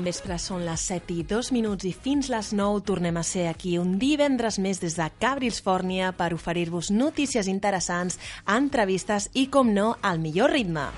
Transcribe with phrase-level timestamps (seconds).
[0.00, 3.44] bon vespre, són les 7 i 2 minuts i fins les 9 tornem a ser
[3.50, 8.16] aquí un divendres més des de Cabrils Fòrnia per oferir-vos notícies interessants,
[8.48, 10.88] entrevistes i, com no, el millor ritme.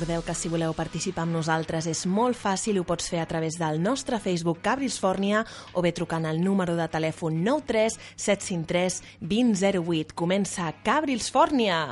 [0.00, 3.58] Recordeu que si voleu participar amb nosaltres és molt fàcil, ho pots fer a través
[3.60, 5.42] del nostre Facebook Cabrils Fòrnia
[5.76, 10.16] o bé trucant al número de telèfon 93 753 2008.
[10.16, 11.82] Comença Cabrils Fòrnia!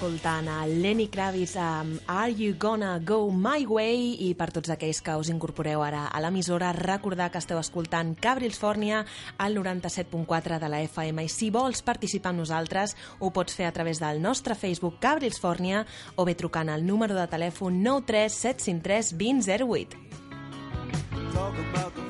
[0.00, 5.02] Escoltant a Lenny Kravitz amb Are You Gonna Go My Way i per tots aquells
[5.04, 9.02] que us incorporeu ara a l'emissora recordar que esteu escoltant Cabrils Fòrnia
[9.36, 13.76] al 97.4 de la FM i si vols participar amb nosaltres ho pots fer a
[13.76, 15.84] través del nostre Facebook Cabrils Fòrnia
[16.16, 20.00] o bé trucant al número de telèfon 93753 2008.
[21.34, 22.09] Talk about the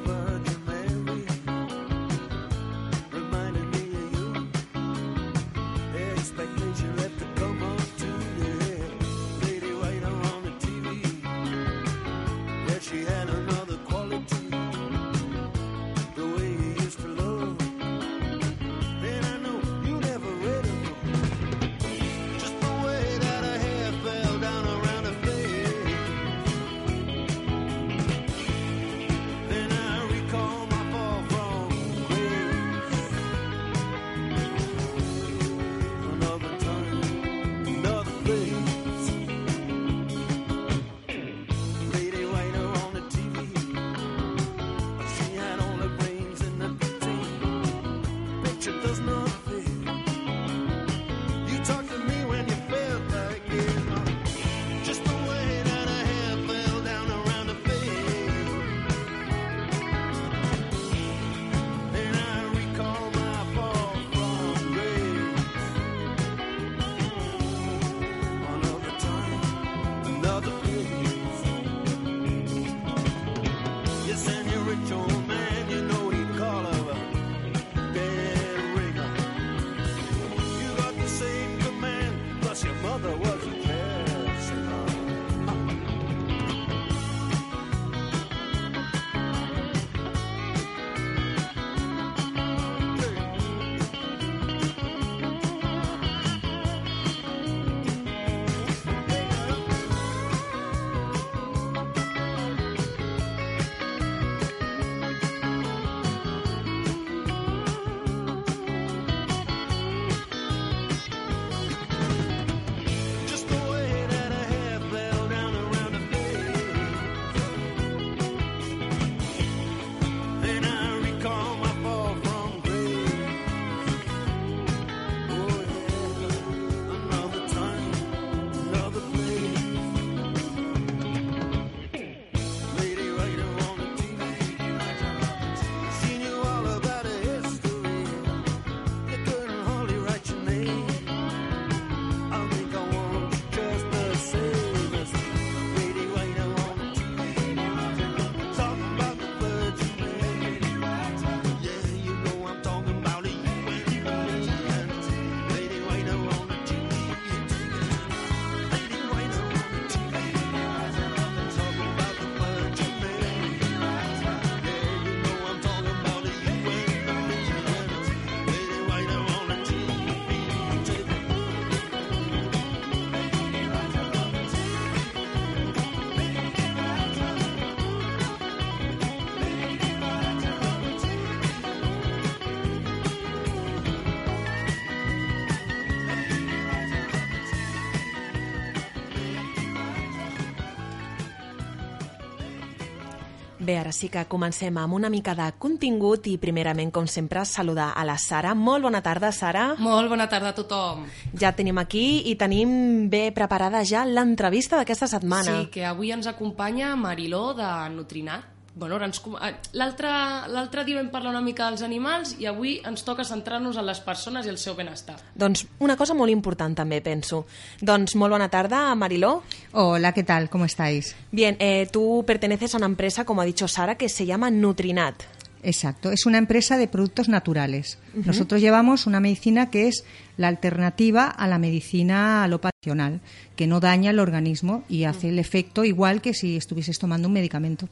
[193.80, 198.04] ara sí que comencem amb una mica de contingut i primerament, com sempre, saludar a
[198.04, 198.54] la Sara.
[198.54, 199.74] Molt bona tarda, Sara.
[199.78, 201.06] Molt bona tarda a tothom.
[201.40, 205.60] Ja tenim aquí i tenim bé preparada ja l'entrevista d'aquesta setmana.
[205.64, 211.42] Sí, que avui ens acompanya Mariló de Nutrinat bueno, eh, l'altre dia vam parlar una
[211.44, 215.18] mica dels animals i avui ens toca centrar-nos en les persones i el seu benestar.
[215.36, 217.44] Doncs una cosa molt important també, penso.
[217.80, 219.42] Doncs molt bona tarda, Mariló.
[219.72, 220.48] Hola, ¿qué tal?
[220.48, 221.14] ¿Cómo estáis?
[221.30, 225.22] Bien, eh, tú perteneces a una empresa, como ha dicho Sara, que se llama Nutrinat.
[225.62, 227.98] Exacto, es una empresa de productos naturales.
[228.14, 228.26] Uh -huh.
[228.26, 230.04] Nosotros llevamos una medicina que es
[230.38, 233.20] la alternativa a la medicina alopacional,
[233.56, 237.34] que no daña el organismo y hace el efecto igual que si estuvieses tomando un
[237.34, 237.90] medicamento.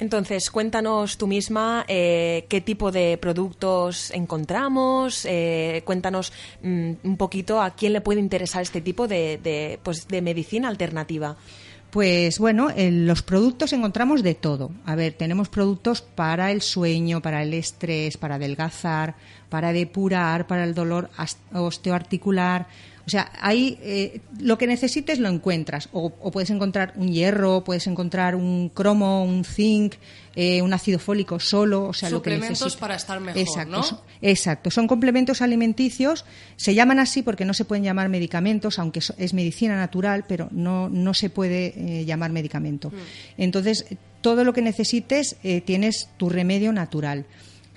[0.00, 7.60] Entonces, cuéntanos tú misma eh, qué tipo de productos encontramos, eh, cuéntanos mm, un poquito
[7.60, 11.36] a quién le puede interesar este tipo de, pues, de medicina alternativa.
[11.90, 14.70] Pues bueno, en los productos encontramos de todo.
[14.84, 19.16] A ver, tenemos productos para el sueño, para el estrés, para adelgazar,
[19.48, 21.08] para depurar, para el dolor
[21.52, 22.66] osteoarticular,
[23.08, 25.88] O sea, ahí eh, lo que necesites lo encuentras.
[25.92, 29.94] O, o, puedes encontrar un hierro, puedes encontrar un cromo, un zinc,
[30.36, 31.84] eh, un ácido fólico solo.
[31.84, 32.76] O sea, lo que necesites.
[32.76, 33.82] para estar mejor, exacto, ¿no?
[33.82, 34.70] Son, exacto.
[34.70, 36.26] Son complementos alimenticios.
[36.56, 40.90] Se llaman así porque no se pueden llamar medicamentos, aunque es medicina natural, pero no,
[40.90, 42.90] no se puede eh, llamar medicamento.
[42.90, 43.38] Mm.
[43.38, 43.86] Entonces,
[44.20, 47.24] todo lo que necesites eh, tienes tu remedio natural.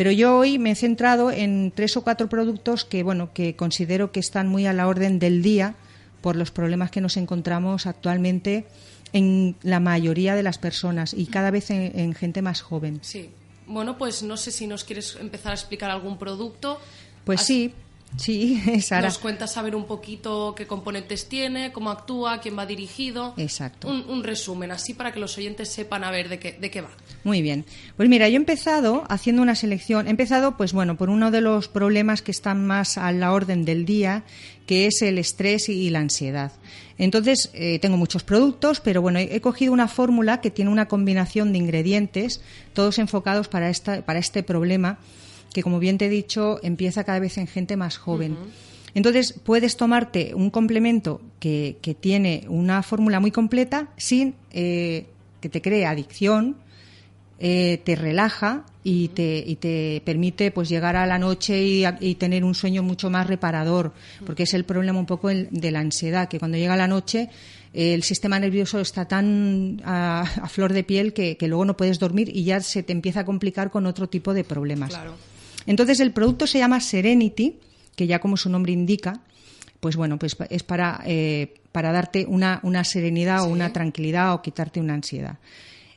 [0.01, 4.12] Pero yo hoy me he centrado en tres o cuatro productos que, bueno, que considero
[4.12, 5.75] que están muy a la orden del día
[6.22, 8.65] por los problemas que nos encontramos actualmente
[9.13, 12.98] en la mayoría de las personas y cada vez en, en gente más joven.
[13.03, 13.29] Sí.
[13.67, 16.79] Bueno, pues no sé si nos quieres empezar a explicar algún producto.
[17.24, 17.72] Pues sí,
[18.17, 19.08] Sí, Sara.
[19.08, 23.34] Nos cuenta saber un poquito qué componentes tiene, cómo actúa, quién va dirigido.
[23.38, 23.88] Exacto.
[23.88, 26.81] Un, un, resumen, así para que los oyentes sepan a ver de qué, de qué
[26.81, 26.89] va.
[27.24, 27.66] Muy bien.
[27.98, 30.08] Pues mira, yo he empezado haciendo una selección.
[30.08, 33.63] He empezado, pues bueno, por uno de los problemas que están más a la orden
[33.63, 34.24] del día,
[34.66, 36.51] que es el estrés y la ansiedad.
[36.98, 41.51] Entonces, eh, tengo muchos productos, pero bueno, he, cogido una fórmula que tiene una combinación
[41.51, 42.42] de ingredientes,
[42.74, 45.00] todos enfocados para, esta, para este problema
[45.54, 48.34] que como bien te he dicho empieza cada vez en gente más joven.
[48.34, 48.72] Uh -huh.
[48.94, 55.06] Entonces puedes tomarte un complemento que, que tiene una fórmula muy completa sin eh,
[55.40, 56.58] que te cree adicción,
[57.44, 62.16] eh, te relaja y te, y te, permite pues llegar a la noche y, y,
[62.16, 63.94] tener un sueño mucho más reparador,
[64.26, 67.30] porque es el problema un poco de la ansiedad, que cuando llega la noche
[67.74, 72.00] el sistema nervioso está tan a, a flor de piel que, que, luego no puedes
[72.00, 74.90] dormir y ya se te empieza a complicar con otro tipo de problemas.
[74.90, 75.16] Claro.
[75.66, 77.56] Entonces el producto se llama Serenity,
[77.96, 79.22] que ya como su nombre indica,
[79.80, 83.46] pues bueno, pues es para, eh, para darte una, una serenidad sí.
[83.46, 85.38] o una tranquilidad o quitarte una ansiedad.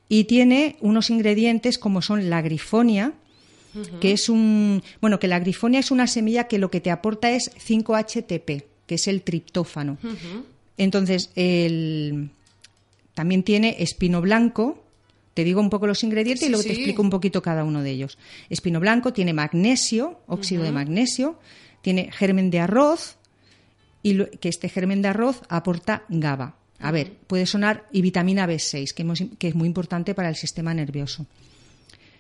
[0.09, 3.15] Y tiene unos ingredientes como son la grifonia,
[3.75, 3.99] uh -huh.
[4.01, 7.31] que es un bueno, que la grifonia es una semilla que lo que te aporta
[7.31, 9.99] es 5-HTP, que es el triptófano.
[10.03, 10.45] Uh -huh.
[10.77, 12.31] Entonces, el,
[13.15, 14.83] también tiene espino blanco,
[15.35, 16.69] te digo un poco los ingredientes sí, y luego sí.
[16.69, 18.19] te explico un poquito cada uno de ellos.
[18.51, 20.67] Espino blanco tiene magnesio, óxido uh -huh.
[20.69, 21.39] de magnesio,
[21.83, 23.17] tiene germen de arroz,
[24.03, 26.57] y lo, que este germen de arroz aporta GABA.
[26.85, 30.37] A ver, puede sonar y vitamina B6, que, hemos, que, es muy importante para el
[30.37, 31.27] sistema nervioso.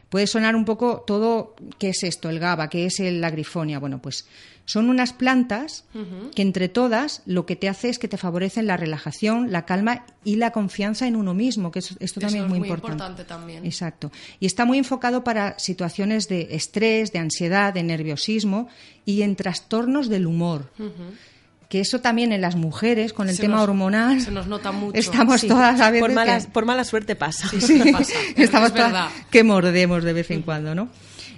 [0.09, 2.30] Puede sonar un poco todo, ¿qué es esto?
[2.30, 3.78] El GABA, ¿qué es el, la grifonia?
[3.78, 4.26] Bueno, pues
[4.64, 6.30] son unas plantas uh -huh.
[6.30, 10.06] que entre todas lo que te hace es que te favorecen la relajación, la calma
[10.25, 13.02] y la confianza en uno mismo, que esto, esto también es muy, muy importante.
[13.02, 13.25] importante.
[13.25, 13.66] también.
[13.66, 14.12] Exacto.
[14.40, 18.68] Y está muy enfocado para situaciones de estrés, de ansiedad, de nerviosismo
[19.04, 20.71] y en trastornos del humor.
[20.78, 21.33] Uh -huh
[21.75, 24.71] que eso también en las mujeres con el se tema nos, hormonal se nos nota
[24.71, 27.90] mucho estamos sí, todas a veces por mala, que, por mala suerte pasa, sí, sí,
[27.90, 28.12] pasa.
[28.37, 29.09] estamos es todas verdad.
[29.28, 30.88] que mordemos de vez en cuando no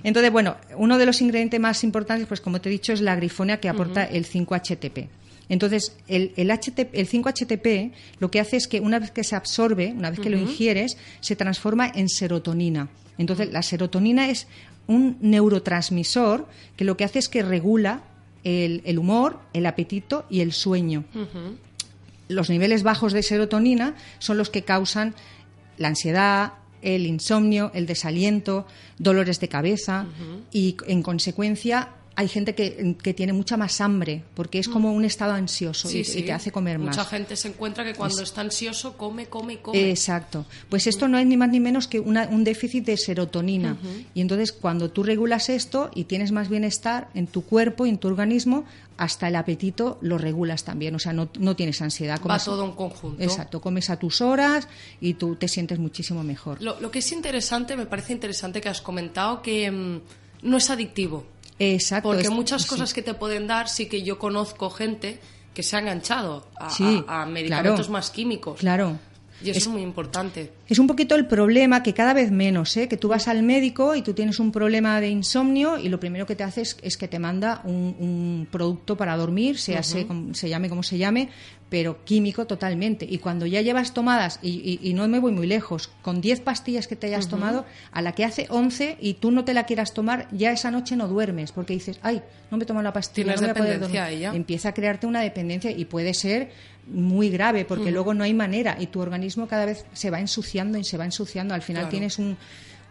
[0.04, 3.16] entonces bueno uno de los ingredientes más importantes pues como te he dicho es la
[3.16, 4.14] grifonia que aporta uh -huh.
[4.14, 5.08] el 5-HTP
[5.48, 9.36] entonces, el, el, HTP, el 5-HTP lo que hace es que una vez que se
[9.36, 10.34] absorbe, una vez que uh -huh.
[10.34, 12.88] lo ingieres, se transforma en serotonina.
[13.16, 13.54] Entonces, uh -huh.
[13.54, 14.48] la serotonina es
[14.88, 18.02] un neurotransmisor que lo que hace es que regula
[18.46, 21.04] el, el humor, el apetito y el sueño.
[21.14, 21.56] Uh -huh.
[22.28, 25.14] Los niveles bajos de serotonina son los que causan
[25.78, 28.64] la ansiedad, el insomnio, el desaliento,
[28.98, 30.40] dolores de cabeza uh -huh.
[30.52, 31.88] y, en consecuencia,
[32.18, 35.98] hay gente que, que, tiene mucha más hambre porque es como un estado ansioso sí,
[35.98, 36.18] y, sí.
[36.20, 36.96] y, te hace comer más.
[36.96, 38.28] Mucha gente se encuentra que cuando es...
[38.28, 39.90] está ansioso come, come y come.
[39.90, 40.46] Exacto.
[40.70, 43.72] Pues esto no es ni más ni menos que una, un déficit de serotonina.
[43.72, 44.06] Uh -huh.
[44.14, 47.98] Y entonces cuando tú regulas esto y tienes más bienestar en tu cuerpo y en
[47.98, 48.64] tu organismo,
[48.96, 50.94] hasta el apetito lo regulas también.
[50.94, 52.18] O sea, no, no tienes ansiedad.
[52.18, 53.22] Comes, Va todo en conjunto.
[53.22, 53.60] Exacto.
[53.60, 54.68] Comes a tus horas
[55.02, 56.62] y tú te sientes muchísimo mejor.
[56.62, 60.00] Lo, lo que es interesante, me parece interesante que has comentado que mmm,
[60.42, 61.35] no es adictivo.
[61.58, 62.10] Exacto.
[62.10, 62.68] Porque es, muchas sí.
[62.68, 65.18] cosas que te pueden dar, sí que yo conozco gente
[65.54, 68.60] que se ha enganchado a, sí, a, a medicamentos claro, más químicos.
[68.60, 68.98] Claro.
[69.42, 70.52] Y eso es, es, muy importante.
[70.66, 72.88] Es un poquito el problema que cada vez menos, ¿eh?
[72.88, 76.24] que tú vas al médico y tú tienes un problema de insomnio y lo primero
[76.24, 79.82] que te hace es, es que te manda un, un, producto para dormir, sea uh
[79.82, 80.32] -huh.
[80.32, 81.28] se, se, llame como se llame,
[81.68, 83.06] pero químico totalmente.
[83.08, 86.40] Y cuando ya llevas tomadas, y, y, y no me voy muy lejos, con 10
[86.40, 87.30] pastillas que te hayas uh -huh.
[87.30, 90.70] tomado, a la que hace 11 y tú no te la quieras tomar, ya esa
[90.70, 93.82] noche no duermes, porque dices, ay, no me tomo la pastilla, no voy a poder.
[94.10, 94.32] Ella.
[94.34, 96.50] Empieza a crearte una dependencia y puede ser
[96.86, 97.92] muy grave porque uh -huh.
[97.92, 101.04] luego no hay manera y tu organismo cada vez se va ensuciando y se va
[101.04, 101.52] ensuciando.
[101.54, 101.90] Al final claro.
[101.90, 102.36] tienes un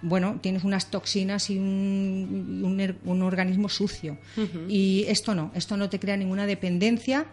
[0.01, 4.17] bueno, tienes unas toxinas y un, un, un organismo sucio.
[4.38, 4.65] Uh -huh.
[4.70, 7.25] Y esto no, esto no te crea ninguna dependencia,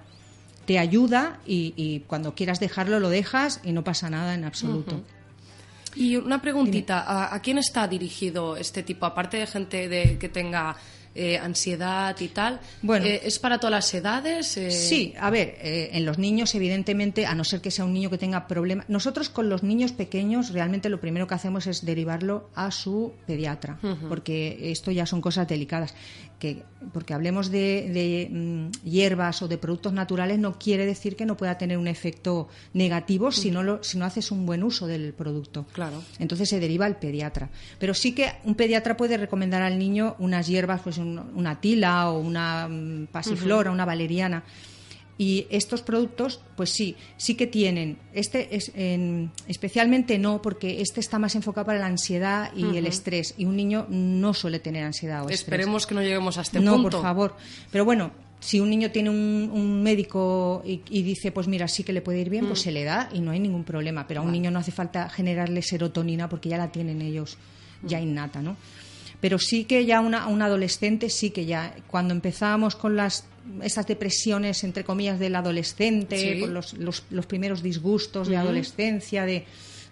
[0.65, 4.97] te ayuda y, y, cuando quieras dejarlo lo dejas y no pasa nada en absoluto.
[4.97, 5.23] Uh -huh.
[5.95, 9.05] Y una preguntita, ¿a, ¿a, quién está dirigido este tipo?
[9.07, 10.77] Aparte de gente de, que tenga
[11.15, 12.61] eh, ansiedad y tal.
[12.81, 13.07] Bueno.
[13.07, 14.57] Eh, ¿Es para todas las edades?
[14.57, 17.93] Eh, Sí, a ver, eh, en los niños, evidentemente, a no ser que sea un
[17.93, 18.89] niño que tenga problemas.
[18.89, 23.79] Nosotros con los niños pequeños, realmente lo primero que hacemos es derivarlo a su pediatra,
[24.09, 25.95] porque esto ya son cosas delicadas.
[26.43, 31.25] Que, porque hablemos de, de, mm, hierbas o de productos naturales, no quiere decir que
[31.25, 34.89] no pueda tener un efecto negativo si, no lo, si no haces un buen uso
[34.89, 35.67] del producto.
[35.73, 36.03] Claro.
[36.19, 37.49] Entonces se deriva al pediatra.
[37.79, 42.11] Pero sí que un pediatra puede recomendar al niño unas hierbas, pues un- una tila
[42.11, 44.43] o una mm, pasiflora, una valeriana.
[45.19, 47.99] Y estos productos, pues sí, sí que tienen.
[48.15, 52.87] Este es en- especialmente no, porque este está más enfocado para la ansiedad y el
[52.87, 53.35] estrés.
[53.37, 55.41] Y un niño no suele tener ansiedad o estrés.
[55.41, 56.91] Esperemos que no lleguemos a este no, punto.
[56.91, 57.37] por favor.
[57.71, 61.85] Pero bueno, si un niño tiene un, un médico y, y dice, pues mira, sí
[61.85, 62.49] que le puede ir bien, Mm.
[62.49, 64.07] pues se le da y no hay ningún problema.
[64.09, 67.37] Pero a un niño no hace falta generarle serotonina porque ya la tienen ellos
[67.85, 68.03] ya Mm.
[68.03, 68.57] innata, ¿no?
[69.21, 73.27] Pero sí que ya una, un adolescente, sí que ya, cuando empezábamos con las
[73.63, 76.41] esas depresiones, entre comillas, del adolescente, Sí.
[76.41, 79.45] por los, los, los primeros disgustos de adolescencia, de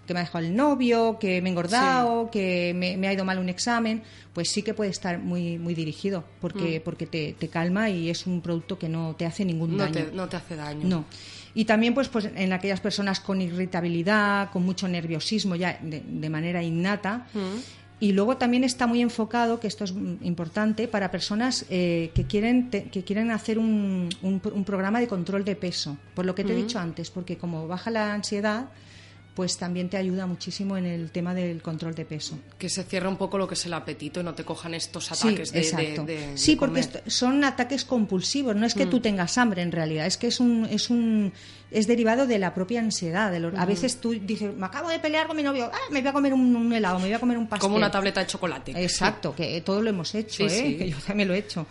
[0.07, 3.23] que me ha dejado el novio, que me he engordado, que me, me ha ido
[3.23, 4.01] mal un examen,
[4.33, 6.83] pues sí que puede estar muy, muy dirigido, porque, Mm.
[6.83, 9.93] porque te, te calma y es un producto que no te hace ningún No daño.
[9.93, 10.87] te, no te hace daño.
[10.87, 11.05] No.
[11.53, 16.29] Y también pues, pues en aquellas personas con irritabilidad, con mucho nerviosismo ya de, de
[16.29, 17.27] manera innata.
[18.01, 19.91] Y luego también está muy enfocado, que esto es
[20.23, 25.07] importante, para personas eh, que, quieren te- que quieren hacer un, un, un programa de
[25.07, 25.95] control de peso.
[26.15, 28.65] Por lo que te he dicho antes, porque como baja la ansiedad,
[29.35, 32.37] pues también te ayuda muchísimo en el tema del control de peso.
[32.59, 35.11] Que se cierre un poco lo que es el apetito y no te cojan estos
[35.11, 36.03] ataques de, de- exacto.
[36.05, 37.03] de- de sí, porque comer.
[37.07, 38.55] son ataques compulsivos.
[38.55, 41.31] No es que tú tengas hambre en realidad, es que es un es un
[41.71, 43.31] es derivado de la propia ansiedad.
[43.31, 46.09] de A veces tú dices, me acabo de pelear con mi novio, ah, me voy
[46.09, 47.61] a comer un, un helado, me voy a comer un pastel.
[47.61, 48.73] Como una tableta de chocolate.
[48.83, 50.65] Exacto, que todo lo hemos hecho, Sí, ¿eh?
[50.71, 50.77] sí.
[50.77, 51.65] que yo también lo he hecho.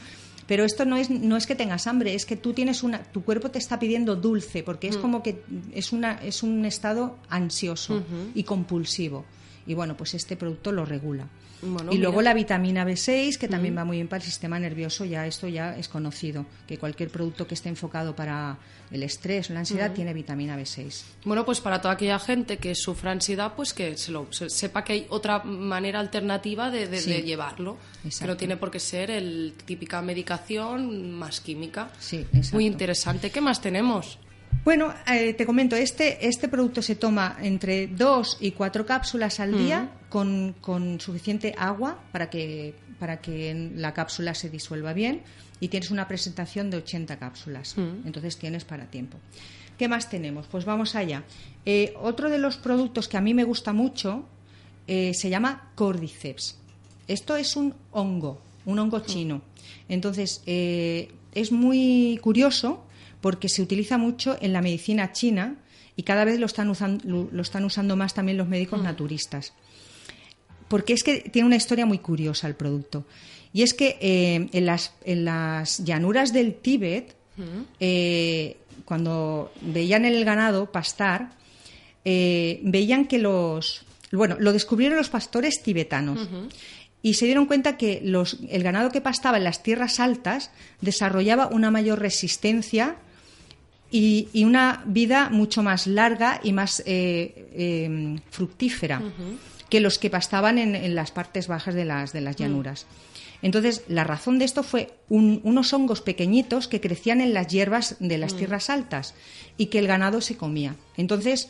[0.51, 3.23] Pero esto no es, no es que tengas hambre, es que tú tienes una, tu
[3.23, 4.91] cuerpo te está pidiendo dulce, porque Mm.
[4.91, 8.03] es como que es, una, es un estado ansioso
[8.35, 9.25] y compulsivo.
[9.65, 11.29] Y bueno, pues este producto lo regula.
[11.63, 12.31] Bueno, y luego mira.
[12.31, 15.77] la vitamina B6, que también va muy bien para el sistema nervioso, ya esto ya
[15.77, 18.57] es conocido, que cualquier producto que esté enfocado para
[18.91, 21.03] el estrés o la ansiedad tiene vitamina B6.
[21.25, 24.83] Bueno, pues para toda aquella gente que sufra ansiedad, pues que se lo, se- sepa
[24.85, 27.11] que hay otra manera alternativa de, de- Sí.
[27.13, 27.77] de llevarlo.
[28.03, 28.33] Que Exacto.
[28.33, 31.91] no tiene por qué ser el típica medicación más química.
[31.99, 32.57] Sí, exacto.
[32.57, 33.31] Muy interesante.
[33.31, 34.19] ¿Qué más tenemos?
[34.65, 39.57] Bueno, eh, te comento, este, este producto se toma entre dos y cuatro cápsulas al
[39.57, 45.23] día con, con suficiente agua para que, para que la cápsula se disuelva bien
[45.61, 47.75] y tienes una presentación de 80 cápsulas.
[48.05, 49.19] Entonces tienes para tiempo.
[49.79, 50.47] ¿Qué más tenemos?
[50.47, 51.25] Pues vamos allá.
[51.65, 54.25] Eh, otro de los productos que a mí me gusta mucho
[54.87, 56.59] eh, se llama Cordyceps.
[57.09, 59.41] Esto es un hongo, un hongo chino.
[59.89, 62.85] Entonces, eh, es muy curioso
[63.21, 65.57] porque se utiliza mucho en la medicina china
[65.97, 69.53] y cada vez lo están, usan- lo, están usando más también los médicos naturistas.
[70.69, 73.05] Porque es que tiene una historia muy curiosa el producto.
[73.53, 77.17] Y es que eh, en, las, en las llanuras del Tíbet,
[77.81, 81.31] eh, cuando veían el ganado pastar,
[82.05, 83.85] eh, veían que los.
[84.13, 86.29] Bueno, lo descubrieron los pastores tibetanos.
[87.03, 91.47] Y se dieron cuenta que los, el ganado que pastaba en las tierras altas desarrollaba
[91.47, 92.97] una mayor resistencia
[93.91, 99.03] y, y una vida mucho más larga y más eh, eh, fructífera
[99.69, 102.87] que los que pastaban en, en las partes bajas de las, de las llanuras.
[103.43, 107.97] Entonces, la razón de esto fue un- unos hongos pequeñitos que crecían en las hierbas
[108.01, 109.15] de las tierras altas
[109.57, 110.75] y que el ganado se comía.
[110.97, 111.49] Entonces,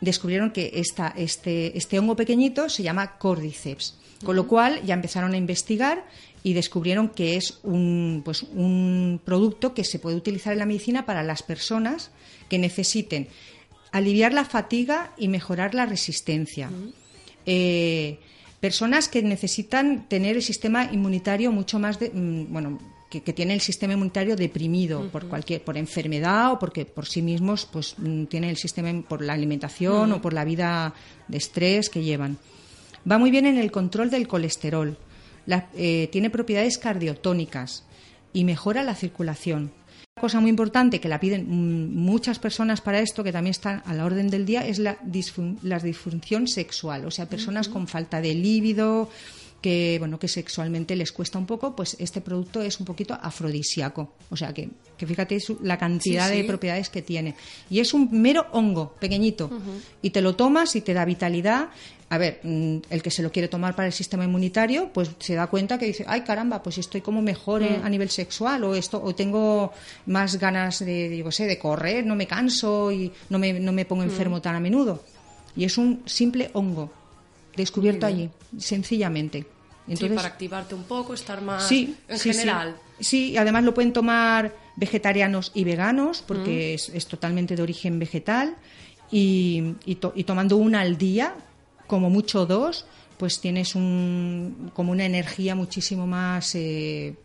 [0.00, 3.96] descubrieron que esta, este, este hongo pequeñito se llama Cordyceps.
[4.24, 6.04] Con lo cual ya empezaron a investigar
[6.42, 11.06] y descubrieron que es un, pues, un producto que se puede utilizar en la medicina
[11.06, 12.10] para las personas
[12.48, 13.28] que necesiten
[13.92, 16.70] aliviar la fatiga y mejorar la resistencia.
[17.46, 18.18] Eh,
[18.60, 22.78] personas que necesitan tener el sistema inmunitario mucho más de, mm, bueno
[23.10, 27.22] que, que tienen el sistema inmunitario deprimido por cualquier por enfermedad o porque por sí
[27.22, 30.92] mismos pues mm, tienen el sistema por la alimentación o por la vida
[31.26, 32.36] de estrés que llevan.
[33.10, 34.98] Va muy bien en el control del colesterol
[35.48, 37.82] La- eh, tiene propiedades cardiotónicas
[38.32, 39.72] y mejora la circulación
[40.16, 43.94] una cosa muy importante que la piden muchas personas para esto, que también está a
[43.94, 47.06] la orden del día, es la, disfun- la disfunción sexual.
[47.06, 49.08] O sea, personas con falta de líbido,
[49.62, 54.12] que bueno que sexualmente les cuesta un poco, pues este producto es un poquito afrodisíaco.
[54.30, 56.42] O sea, que, que fíjate la cantidad Sí, sí.
[56.42, 57.36] de propiedades que tiene.
[57.70, 59.48] Y es un mero hongo, pequeñito.
[60.02, 61.68] Y te lo tomas y te da vitalidad.
[62.10, 65.34] A ver, mm, el que se lo quiere tomar para el sistema inmunitario, pues se
[65.34, 68.74] da cuenta que dice, ay caramba, pues estoy como mejor eh, a nivel sexual o
[68.74, 69.72] esto o tengo
[70.06, 73.84] más ganas de, digo sé, de correr, no me canso y no me, no me
[73.84, 75.02] pongo enfermo tan a menudo.
[75.54, 76.90] Y es un simple hongo
[77.56, 79.44] descubierto allí, sencillamente.
[79.92, 82.76] sí, para activarte un poco, estar más sí, en sí, general.
[83.00, 83.36] Sí.
[83.36, 88.54] además lo pueden tomar vegetarianos y veganos porque es, es, totalmente de origen vegetal
[89.10, 91.34] y, y, to- y tomando una al día,
[91.88, 92.84] como mucho dos,
[93.18, 97.16] pues tienes un, como una energía muchísimo más eh,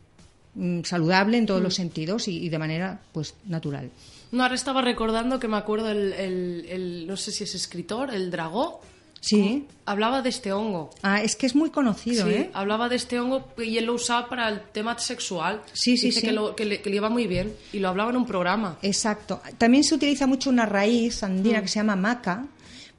[0.56, 3.92] mm, saludable en todos los sentidos y, y de manera pues natural.
[4.32, 8.12] No, ahora estaba recordando que me acuerdo el, el- el- no sé si es escritor,
[8.12, 8.82] el Dragó,
[9.22, 9.68] Sí.
[9.86, 10.90] hablaba de este hongo.
[11.02, 12.50] Ah, es que es muy conocido, Sí, ¿eh?
[12.54, 15.62] hablaba de este hongo y él lo usaba para el tema sexual.
[15.72, 16.26] Sí, sí, Dice sí.
[16.28, 18.78] Que, lo, que, le, que le iba muy bien y lo hablaba en un programa.
[18.82, 19.40] Exacto.
[19.58, 22.46] También se utiliza mucho una raíz andina que se llama maca,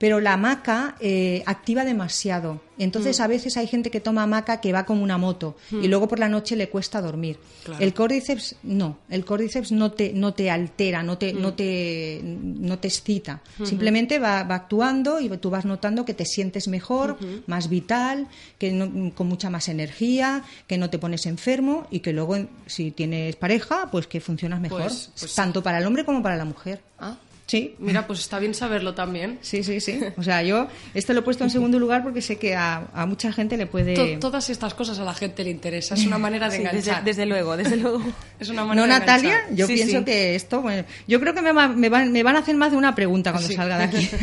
[0.04, 2.60] pero la maca eh, activa demasiado.
[2.76, 6.08] Entonces a veces hay gente que toma maca que va como una moto y luego
[6.08, 7.38] por la noche le cuesta dormir.
[7.64, 7.82] Claro.
[7.82, 12.78] El cordyceps no, el cordyceps no te, no te altera, no te, no te, no
[12.78, 13.40] te excita.
[13.62, 18.26] Simplemente va, va actuando y tú vas notando que te sientes mejor, más vital,
[18.58, 22.36] que no- con mucha más energía, que no te pones enfermo y que luego
[22.66, 26.36] si tienes pareja, pues que funcionas mejor, Pues- pues tanto para el hombre como para
[26.36, 26.82] la mujer.
[26.98, 27.74] Ah, Sí.
[27.78, 29.38] mira, pues está bien saberlo también.
[29.42, 30.00] Sí, sí, sí.
[30.16, 33.04] O sea, yo esto lo he puesto en segundo lugar porque sé que a, a
[33.06, 33.94] mucha gente le puede...
[33.94, 35.94] To- todas estas cosas a la gente le interesa.
[35.94, 36.82] Es una manera de Sí, enganchar.
[36.82, 38.02] desde, desde luego, desde luego.
[38.40, 39.42] Es una manera ¿No, Natalia?
[39.52, 40.04] Yo Sí, pienso sí.
[40.04, 40.62] que esto...
[40.62, 42.94] Bueno, yo creo que me, va- me van, me van a hacer más de una
[42.94, 44.10] pregunta cuando salga de aquí.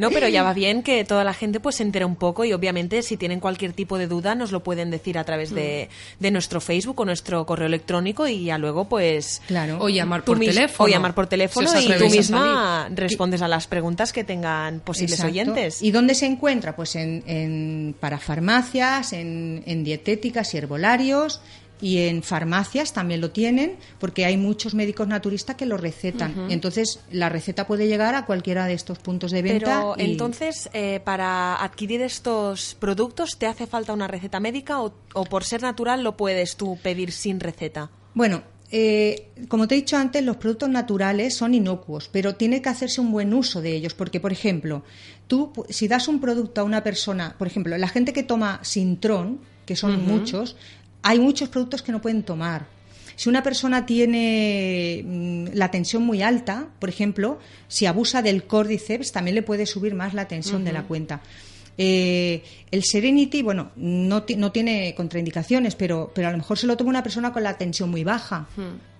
[0.00, 2.52] No, pero ya va bien que toda la gente pues se entere un poco y
[2.52, 6.22] obviamente si tienen cualquier tipo de duda nos lo pueden decir a través de, Mm.
[6.22, 9.78] de nuestro Facebook o nuestro correo electrónico y ya luego pues claro.
[9.80, 10.86] O llamar por teléfono.
[10.86, 14.80] o llamar por teléfono Si y tú a misma respondes a las preguntas que tengan
[14.80, 15.32] posibles Exacto.
[15.32, 15.82] oyentes.
[15.82, 16.74] ¿Y dónde se encuentra?
[16.74, 21.40] Pues en, en- para farmacias, en, en dietéticas y herbolarios
[21.80, 26.46] y en farmacias también lo tienen porque hay muchos médicos naturistas que lo recetan.
[26.50, 29.64] Entonces la receta puede llegar a cualquiera de estos puntos de venta.
[29.80, 34.94] Pero y- entonces, eh, para adquirir estos productos, ¿te hace falta una receta médica o,
[35.14, 37.90] o por ser natural lo puedes tú pedir sin receta?
[38.14, 42.68] Bueno, eh, como te he dicho antes, los productos naturales son inocuos, pero tiene que
[42.68, 44.84] hacerse un buen uso de ellos, porque, por ejemplo,
[45.26, 49.40] tú, si das un producto a una persona, por ejemplo, la gente que toma Sintrón,
[49.66, 50.56] que son muchos,
[51.02, 52.66] hay muchos productos que no pueden tomar.
[53.16, 59.12] Si una persona tiene mm, la tensión muy alta, por ejemplo, si abusa del cordyceps,
[59.12, 61.20] también le puede subir más la tensión de la cuenta.
[61.82, 66.66] Eh, el Serenity, bueno, no, ti- no tiene contraindicaciones, pero, pero a lo mejor se
[66.66, 68.48] lo toma una persona con la tensión muy baja.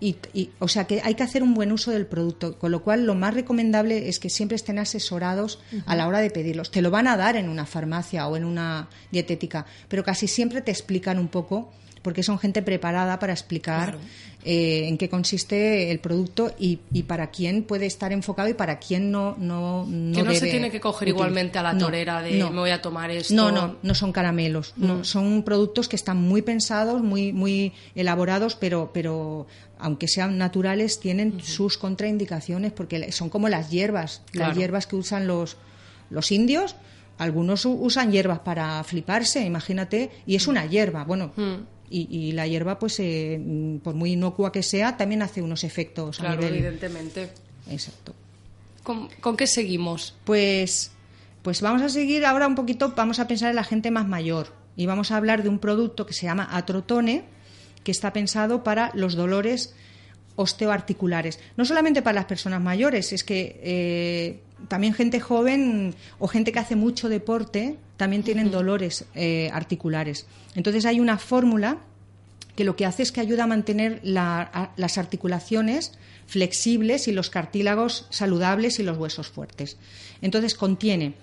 [0.00, 2.82] y, y- o sea que hay que hacer un buen uso del producto, con lo
[2.82, 6.70] cual lo más recomendable es que siempre estén asesorados a la hora de pedirlos.
[6.70, 10.62] Te lo van a dar en una farmacia o en una dietética, pero casi siempre
[10.62, 11.70] te explican un poco
[12.02, 13.98] porque son gente preparada para explicar
[14.42, 18.78] eh, en qué consiste el producto y, y para quién puede estar enfocado y para
[18.78, 21.28] quién no no no que no se tiene que coger utilizar.
[21.28, 22.50] igualmente a la No, torera de no.
[22.50, 23.34] me voy a tomar esto.
[23.34, 24.72] No, no, no son caramelos.
[24.76, 29.46] No, son productos que están muy pensados, muy, muy elaborados, pero, pero
[29.78, 35.26] aunque sean naturales, tienen sus contraindicaciones porque son como las hierbas, las hierbas que usan
[35.26, 35.58] los,
[36.08, 36.76] los indios.
[37.18, 41.04] Algunos usan hierbas para fliparse, imagínate, y es una hierba.
[41.04, 41.32] Bueno,
[41.90, 43.40] y, y la hierba, pues, eh,
[43.82, 46.54] por muy inocua que sea, también hace unos efectos a Claro, nivel.
[46.54, 47.30] evidentemente.
[47.68, 48.14] Exacto.
[48.84, 50.14] ¿Con, con qué seguimos?
[50.24, 50.92] Pues,
[51.42, 54.54] pues vamos a seguir ahora un poquito, vamos a pensar en la gente más mayor
[54.76, 57.24] y vamos a hablar de un producto que se llama Atrotone,
[57.84, 59.74] que está pensado para los dolores
[60.36, 61.38] osteoarticulares.
[61.56, 66.58] No solamente para las personas mayores, es que eh, también gente joven o gente que
[66.58, 70.26] hace mucho deporte también tienen dolores eh, articulares.
[70.54, 71.78] Entonces hay una fórmula
[72.56, 75.92] que lo que hace es que ayuda a mantener la- a- las articulaciones
[76.26, 79.76] flexibles y los cartílagos saludables y los huesos fuertes.
[80.22, 81.14] Entonces contiene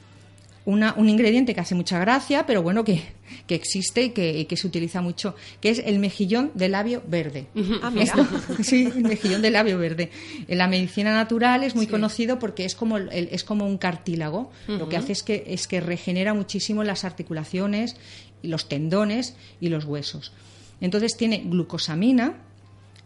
[0.68, 3.02] una- un ingrediente que hace mucha gracia, pero bueno, que,
[3.48, 7.48] que existe y que, se utiliza mucho, que es el mejillón de labio verde.
[7.82, 8.14] Ah, mira.
[8.64, 10.12] Sí, el mejillón de labio verde.
[10.48, 14.52] En la medicina natural es muy conocido porque es como, el- es como un cartílago.
[14.68, 17.96] Lo que hace es que, es que regenera muchísimo las articulaciones,
[18.44, 20.32] y los tendones y los huesos.
[20.82, 22.36] Entonces tiene glucosamina,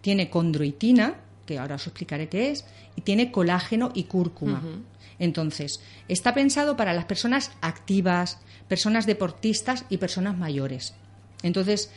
[0.02, 2.66] tiene condroitina, que ahora os explicaré qué es,
[2.98, 4.62] y tiene colágeno y cúrcuma.
[5.22, 5.80] Entonces,
[6.10, 10.94] está pensado para las personas activas, personas deportistas y personas mayores.
[11.44, 11.92] Entonces,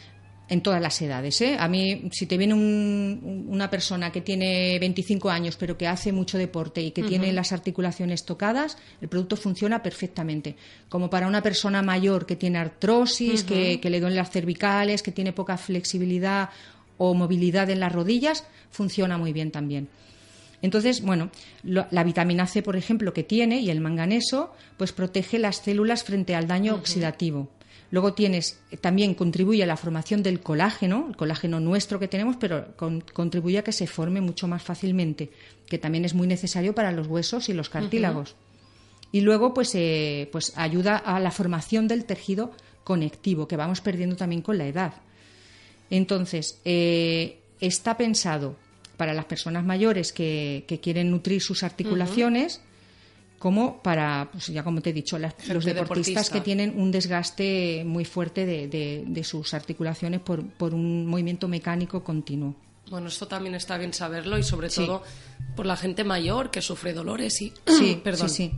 [0.50, 1.40] en todas las edades.
[1.40, 1.56] ¿eh?
[1.58, 6.12] A mí, si te viene un- una persona que tiene 25 años, pero que hace
[6.12, 10.56] mucho deporte y que tiene las articulaciones tocadas, el producto funciona perfectamente.
[10.90, 15.12] Como para una persona mayor que tiene artrosis, que, que le duelen las cervicales, que
[15.12, 16.50] tiene poca flexibilidad
[16.98, 19.88] o movilidad en las rodillas, funciona muy bien también.
[20.64, 21.28] Entonces, bueno,
[21.62, 26.04] lo- la vitamina C, por ejemplo, que tiene y el manganeso, pues protege las células
[26.04, 27.50] frente al daño oxidativo.
[27.90, 32.36] Luego tienes, eh, también contribuye a la formación del colágeno, el colágeno nuestro que tenemos,
[32.40, 35.30] pero con- contribuye a que se forme mucho más fácilmente,
[35.66, 38.34] que también es muy necesario para los huesos y los cartílagos.
[39.12, 42.52] Y luego, pues, eh, pues ayuda a la formación del tejido
[42.84, 44.94] conectivo, que vamos perdiendo también con la edad.
[45.90, 48.56] Entonces, eh, está pensado
[48.96, 52.60] para las personas mayores que, que quieren nutrir sus articulaciones,
[53.38, 56.32] como para, pues ya como te he dicho, las- los deportistas deportista.
[56.32, 61.46] que tienen un desgaste muy fuerte de, de- de sus articulaciones por, por un movimiento
[61.48, 62.54] mecánico continuo.
[62.90, 64.84] Bueno, esto también está bien saberlo y sobre Sí.
[64.86, 65.02] todo
[65.56, 67.52] por la gente mayor que sufre dolores y...
[67.66, 68.28] Sí, Perdón.
[68.28, 68.52] sí, sí.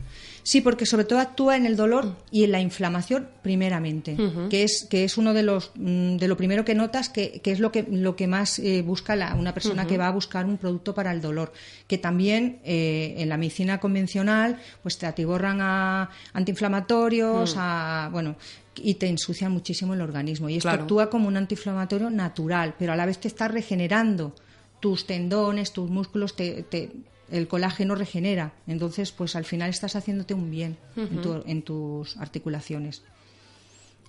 [0.47, 4.17] Sí, porque sobre todo actúa en el dolor y en la inflamación primeramente,
[4.49, 7.51] que es que es uno de los mm, de lo primero que notas que, que
[7.51, 10.47] es lo que lo que más eh, busca la- una persona que va a buscar
[10.47, 11.53] un producto para el dolor,
[11.89, 18.37] que también eh, en la medicina convencional pues te atiborran a antiinflamatorios, a bueno
[18.77, 20.49] y te ensucian muchísimo el organismo.
[20.49, 20.83] Y esto Claro.
[20.83, 24.35] actúa como un antiinflamatorio natural, pero a la vez te está regenerando
[24.79, 26.93] tus tendones, tus músculos, te, te-
[27.31, 28.53] el colágeno regenera.
[28.67, 33.03] Entonces, pues al final estás haciéndote un bien en, tu- en tus articulaciones.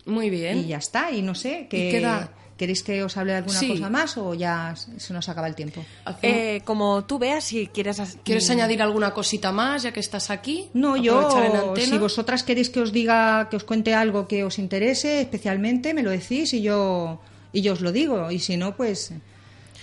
[0.05, 0.59] Muy bien.
[0.59, 2.29] Y ya está, y no sé, que, ¿Y queda?
[2.55, 3.67] ¿queréis que os hable de alguna Sí.
[3.69, 5.83] cosa más o ya se nos acaba el tiempo?
[6.21, 7.99] Eh, como tú veas, si quieres...
[8.23, 10.69] ¿Quieres añadir alguna cosita más ya que estás aquí?
[10.73, 14.57] No, en yo, si vosotras queréis que os diga, que os cuente algo que os
[14.59, 17.19] interese especialmente, me lo decís y yo,
[17.51, 18.31] y yo os lo digo.
[18.31, 19.11] Y si no, pues...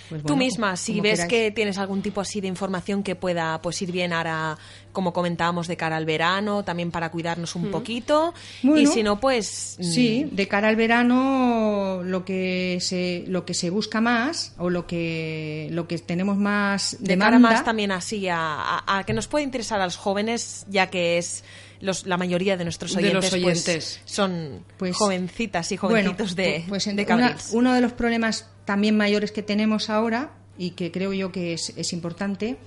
[0.09, 1.29] pues Tú misma, si ves queráis.
[1.29, 4.57] que tienes algún tipo así de información que pueda pues ir bien ahora,
[4.91, 8.33] como comentábamos, de cara al verano, también para cuidarnos un poquito.
[8.63, 9.77] y Bueno, si no, pues...
[9.79, 14.69] mm, Sí, de cara al verano lo que se lo que se busca más o
[14.69, 19.03] lo que lo que tenemos más De demanda cara más también así a, a- a
[19.05, 21.43] que nos puede interesar a los jóvenes, ya que es
[21.81, 24.01] los, la mayoría de nuestros De oyentes, los pues, oyentes.
[24.05, 27.49] son Pues- jovencitas y Bueno, jovencitos de, pu- pues en- de una- Cabrils.
[27.53, 31.73] uno de los problemas también mayores que tenemos ahora y que creo yo que es,
[31.75, 32.57] es importante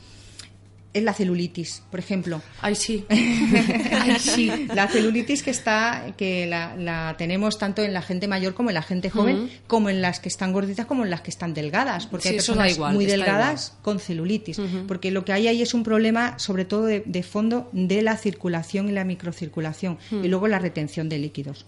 [0.95, 2.41] es la celulitis, por ejemplo.
[2.63, 3.05] Ay, sí.
[3.11, 4.51] Ay, sí.
[4.75, 8.75] La celulitis que está, que la, la tenemos tanto en la gente mayor como en
[8.75, 12.07] la gente joven, como en las que están gorditas como en las que están delgadas,
[12.07, 15.75] porque Sí, hay personas igual, muy delgadas con celulitis, porque lo que hay ahí es
[15.75, 20.49] un problema sobre todo de, de fondo de la circulación y la microcirculación y luego
[20.49, 21.67] la retención de líquidos.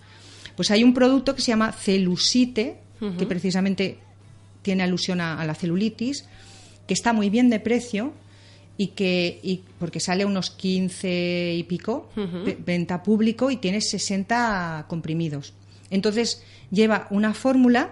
[0.56, 2.78] Pues hay un producto que se llama celusite,
[3.18, 3.98] que precisamente
[4.62, 6.24] tiene alusión a, a la celulitis,
[6.86, 8.12] que está muy bien de precio
[8.80, 13.80] y que y porque sale a unos 15 y pico ve- venta público y tiene
[13.82, 15.52] 60 comprimidos.
[15.90, 17.90] Entonces lleva una fórmula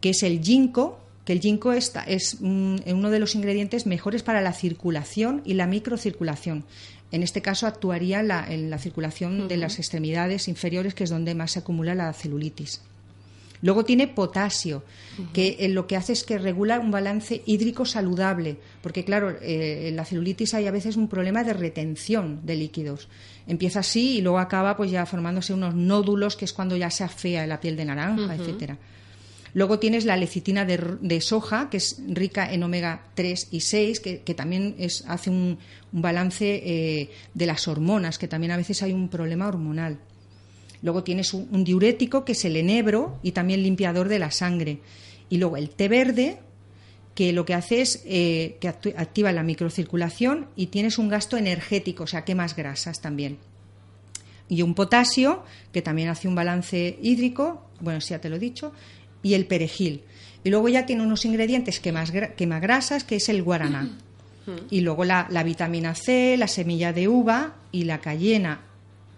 [0.00, 4.22] que es el ginkgo, que el ginkgo está- es mm, uno de los ingredientes mejores
[4.22, 6.64] para la circulación y la microcirculación.
[7.10, 11.34] En este caso actuaría la, en la circulación de las extremidades inferiores, que es donde
[11.34, 12.80] más se acumula la celulitis.
[13.62, 14.82] Luego tiene potasio,
[15.32, 19.88] que eh, lo que hace es que regula un balance hídrico saludable, porque claro, eh,
[19.88, 23.08] en la celulitis hay a veces un problema de retención de líquidos.
[23.46, 27.04] Empieza así y luego acaba pues ya formándose unos nódulos, que es cuando ya se
[27.04, 28.78] afea la piel de naranja, etcétera.
[29.54, 34.20] Luego tienes la lecitina de, soja, que es rica en omega 3 y 6, que,
[34.20, 35.58] que también es, hace un,
[35.92, 39.98] un balance eh, de las hormonas, que también a veces hay un problema hormonal.
[40.82, 44.80] Luego tienes un, un diurético que es el enebro y también limpiador de la sangre.
[45.30, 46.38] Y luego el té verde,
[47.14, 52.04] que lo que hace es eh, que activa la microcirculación y tienes un gasto energético,
[52.04, 53.38] o sea, quemas grasas también.
[54.48, 58.72] Y un potasio, que también hace un balance hídrico, bueno, ya te lo he dicho,
[59.22, 60.02] y el perejil.
[60.44, 63.88] Y luego ya tiene unos ingredientes quemas gra- quemagrasas, que es el guaraná.
[64.70, 68.62] Y luego la, la vitamina C, la semilla de uva y la cayena,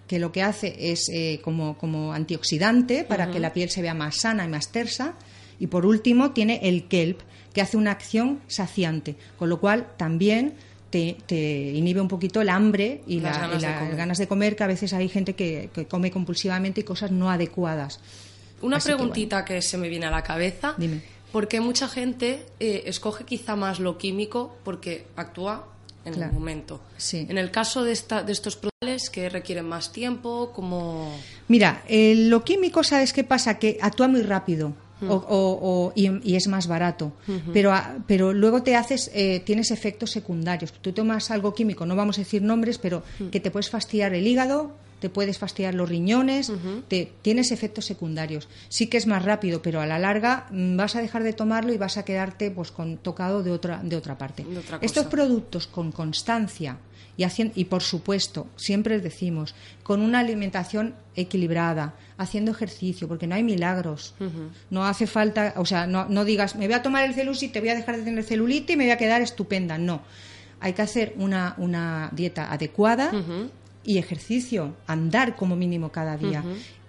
[0.06, 3.94] que lo que hace es eh, como, como antioxidante para que la piel se vea
[3.94, 5.14] más sana y más tersa.
[5.58, 7.20] Y por último tiene el kelp,
[7.52, 10.54] que hace una acción saciante, con lo cual también
[10.90, 13.96] te, te inhibe un poquito el hambre y, Las la- ganas y de comer.
[13.96, 17.30] ganas de comer, que a veces hay gente que, que come compulsivamente y cosas no
[17.30, 18.00] adecuadas.
[18.60, 20.74] Una Así que, preguntita que, se me viene a la cabeza.
[20.78, 21.00] Dime.
[21.32, 25.66] Porque mucha gente eh, escoge quizá más lo químico porque actúa
[26.04, 26.30] en Claro.
[26.32, 26.80] el momento.
[26.96, 27.26] Sí.
[27.28, 31.16] En el caso de, esta, de estos productos que requieren más tiempo, como...
[31.48, 33.58] Mira, eh, lo químico, ¿sabes qué pasa?
[33.58, 34.72] Que actúa muy rápido.
[35.06, 37.12] o, o- o- y, y es más barato.
[37.52, 40.72] pero, a- pero luego te haces, eh, tienes efectos secundarios.
[40.72, 44.26] Tú tomas algo químico, no vamos a decir nombres, pero que te puedes fastidiar el
[44.26, 44.70] hígado,
[45.04, 46.50] te puedes fastidiar los riñones,
[46.88, 48.48] te, tienes efectos secundarios.
[48.70, 51.74] Sí que es más rápido, pero a la larga mm, vas a dejar de tomarlo
[51.74, 54.44] y vas a quedarte pues con, tocado de otra, de otra parte.
[54.44, 56.78] De otra Estos productos con constancia
[57.18, 63.34] y, hacien- y por supuesto, siempre decimos, con una alimentación equilibrada, haciendo ejercicio, porque no
[63.34, 64.14] hay milagros.
[64.70, 67.60] No hace falta, o sea, no, no digas, me voy a tomar el celulitis, te
[67.60, 69.76] voy a dejar de tener celulite y me voy a quedar estupenda.
[69.76, 70.00] No.
[70.60, 73.10] Hay que hacer una, una dieta adecuada
[73.84, 76.42] y ejercicio, andar como mínimo cada día.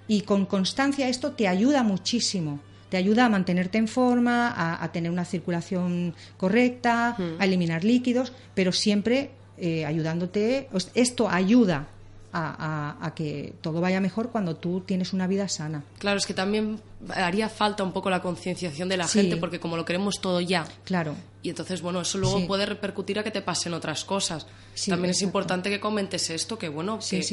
[0.08, 2.60] Y con constancia esto te ayuda muchísimo.
[2.90, 8.32] Te ayuda a mantenerte en forma, a, a tener una circulación correcta, a eliminar líquidos,
[8.54, 10.70] pero siempre eh, ayudándote.
[10.94, 11.88] Esto ayuda
[12.32, 15.84] a, a- a que todo vaya mejor cuando tú tienes una vida sana.
[16.00, 16.80] Claro, es que también
[17.14, 19.20] haría falta un poco la concienciación de la Sí.
[19.20, 21.16] gente, porque como lo queremos todo ya, Claro.
[21.44, 22.46] y entonces, bueno, eso luego Sí.
[22.46, 24.48] puede repercutir a que te pasen otras cosas.
[24.74, 27.24] Sí, También es importante que comentes esto, que bueno, que,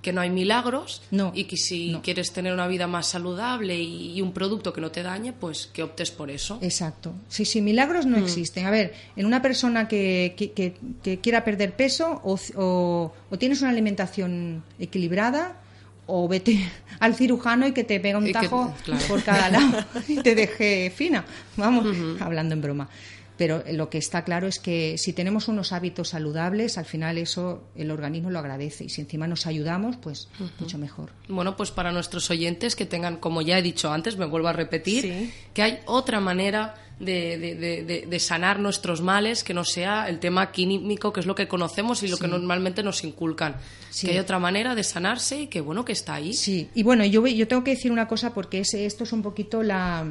[0.00, 2.00] que no hay milagros No, y que si no.
[2.02, 5.66] quieres tener una vida más saludable y, y un producto que no te dañe, pues
[5.66, 6.58] que optes por eso.
[6.62, 7.12] Exacto.
[7.28, 8.10] Sí, sí, milagros Mm.
[8.10, 8.64] no existen.
[8.66, 13.38] A ver, en una persona que, que- que- que quiera perder peso o, o- o
[13.38, 15.60] tienes una alimentación equilibrada
[16.06, 16.58] o vete
[17.00, 19.04] al cirujano y que te pega un que- tajo claro.
[19.06, 21.24] por cada lado y te deje fina.
[21.56, 21.86] Vamos,
[22.20, 22.88] hablando en broma.
[23.36, 27.64] Pero lo que está claro es que si tenemos unos hábitos saludables, al final eso
[27.76, 31.10] el organismo lo agradece y si encima nos ayudamos, pues mucho mejor.
[31.28, 34.52] Bueno, pues para nuestros oyentes que tengan, como ya he dicho antes, me vuelvo a
[34.54, 35.32] repetir, Sí.
[35.52, 40.08] que hay otra manera de, de- de- de- de sanar nuestros males que no sea
[40.08, 43.56] el tema químico, que es lo que conocemos y lo que normalmente nos inculcan.
[43.90, 44.06] Sí.
[44.06, 46.32] Que hay otra manera de sanarse y que bueno, que está ahí.
[46.32, 49.20] Sí, y bueno, yo, yo tengo que decir una cosa porque es, esto es un
[49.22, 50.06] poquito la,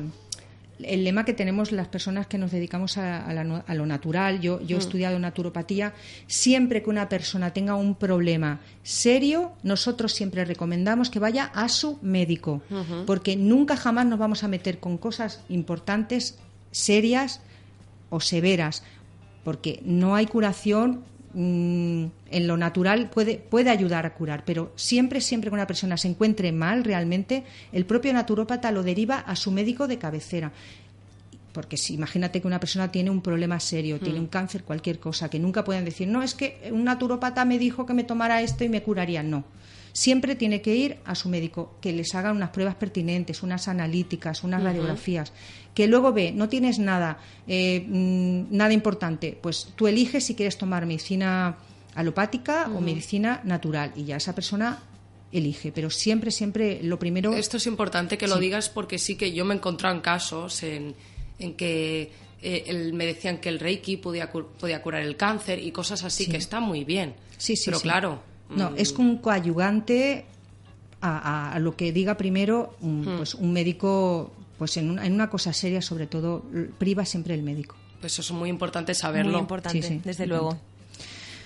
[0.83, 4.41] el lema que tenemos las personas que nos dedicamos a, a la a lo natural.
[4.41, 5.93] Yo, yo he estudiado naturopatía.
[6.27, 11.99] Siempre que una persona tenga un problema serio, nosotros siempre recomendamos que vaya a su
[12.01, 12.61] médico,
[13.05, 16.37] porque nunca jamás nos vamos a meter con cosas importantes,
[16.71, 17.41] serias
[18.09, 18.83] o severas,
[19.43, 21.03] porque no hay curación
[21.35, 25.97] mm, en lo natural puede, puede ayudar a curar, pero siempre, siempre que una persona
[25.97, 30.51] se encuentre mal realmente, el propio naturópata lo deriva a su médico de cabecera.
[31.53, 35.29] Porque si imagínate que una persona tiene un problema serio, tiene un cáncer, cualquier cosa,
[35.29, 38.65] que nunca pueden decir, no, es que un naturópata me dijo que me tomara esto
[38.65, 39.23] y me curaría.
[39.23, 39.45] No.
[39.97, 44.43] Siempre tiene que ir a su médico, que les hagan unas pruebas pertinentes, unas analíticas,
[44.43, 45.31] unas radiografías,
[45.73, 50.57] que luego ve, no tienes nada, eh, mm, nada importante, pues tú eliges si quieres
[50.57, 51.55] tomar medicina
[51.95, 54.79] alopática o medicina natural y ya esa persona
[55.31, 57.33] elige, pero siempre, siempre lo primero...
[57.33, 58.41] Esto es importante que lo Sí.
[58.41, 60.93] digas porque sí que yo me he encontrado en casos en,
[61.39, 65.71] en que eh, el- me decían que el Reiki podía, podía curar el cáncer y
[65.71, 66.31] cosas así, Sí.
[66.31, 67.15] que está muy bien.
[67.37, 67.83] Sí, sí, Pero sí.
[67.83, 68.34] claro.
[68.49, 70.25] No, es un coadyuvante
[71.01, 75.13] a, a- a lo que diga primero un, pues, un médico, pues en una, en
[75.13, 76.43] una cosa seria sobre todo,
[76.77, 77.75] priva siempre el médico.
[78.01, 79.31] Pues eso es muy importante saberlo.
[79.33, 80.57] Muy importante, Sí, sí, desde luego.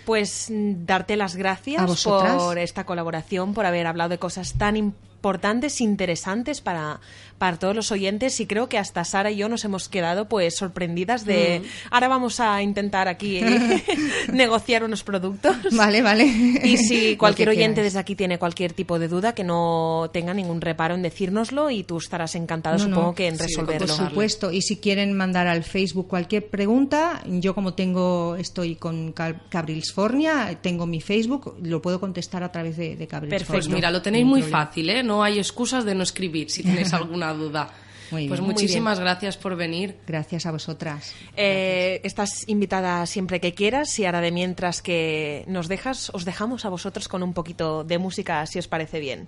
[0.05, 5.81] Pues darte las A gracias por esta colaboración, por haber hablado de cosas tan importantes,
[5.81, 6.99] interesantes para,
[7.39, 10.55] para todos los oyentes y creo que hasta Sara y yo nos hemos quedado pues
[10.57, 13.83] sorprendidas de ahora vamos a intentar aquí eh,
[14.31, 15.55] negociar unos productos.
[15.71, 16.25] Vale, vale.
[16.25, 20.61] Y si cualquier oyente desde aquí tiene cualquier tipo de duda, que no tenga ningún
[20.61, 22.95] reparo en decírnoslo y tú estarás encantado, No, no.
[22.95, 23.87] supongo, que en Sí, resolverlo.
[23.87, 29.13] Por supuesto, y si quieren mandar al Facebook cualquier pregunta, yo como tengo, estoy con
[29.13, 33.45] Cal- Cabrilsfornia, tengo mi Facebook, lo puedo contestar a través de, de Cabrilsfornia.
[33.47, 33.75] Pues Perfecto.
[33.75, 35.03] mira, lo tenéis muy fácil, ¿eh?
[35.03, 37.69] No hay excusas de no escribir si tenéis alguna duda.
[38.11, 38.51] Muy pues bien.
[38.51, 39.97] Muchísimas gracias por venir.
[40.07, 41.13] Gracias a vosotras.
[41.35, 46.65] Eh, estás invitada siempre que quieras y ahora de mientras que nos dejas, os dejamos
[46.65, 49.27] a vosotros con un poquito de música, si os parece bien.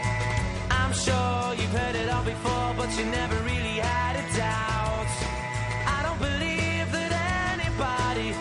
[0.91, 5.07] I'm sure you've heard it all before, but you never really had a doubt.
[5.87, 7.11] I don't believe that
[7.55, 8.35] anybody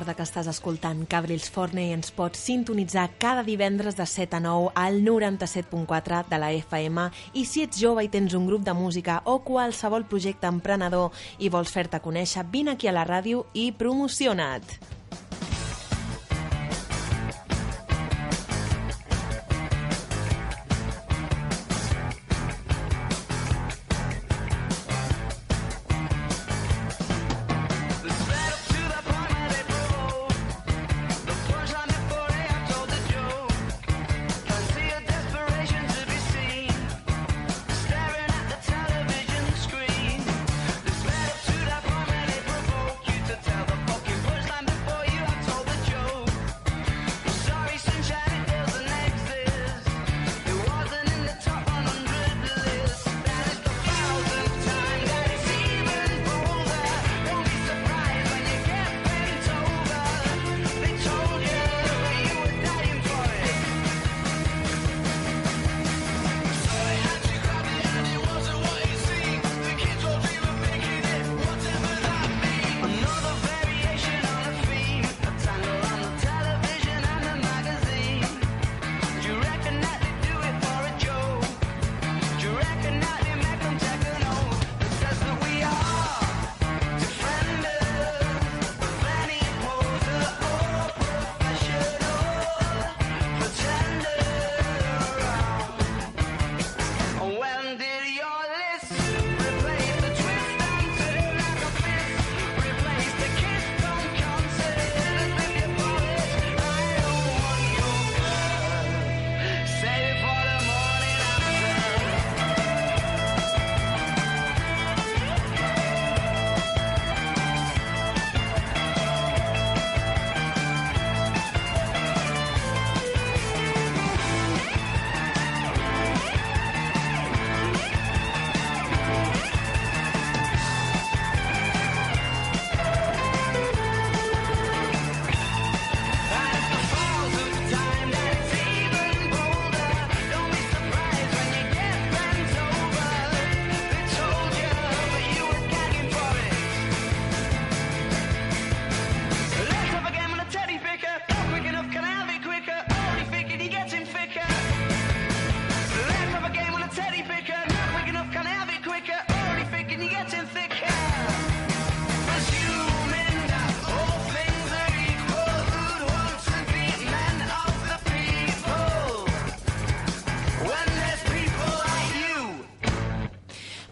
[0.00, 4.40] Recorda que estàs escoltant Cabrils Forne i ens pots sintonitzar cada divendres de 7 a
[4.40, 7.04] 9 al 97.4 de la FM
[7.36, 11.52] i si ets jove i tens un grup de música o qualsevol projecte emprenedor i
[11.52, 14.99] vols fer-te conèixer, vine aquí a la ràdio i promociona't!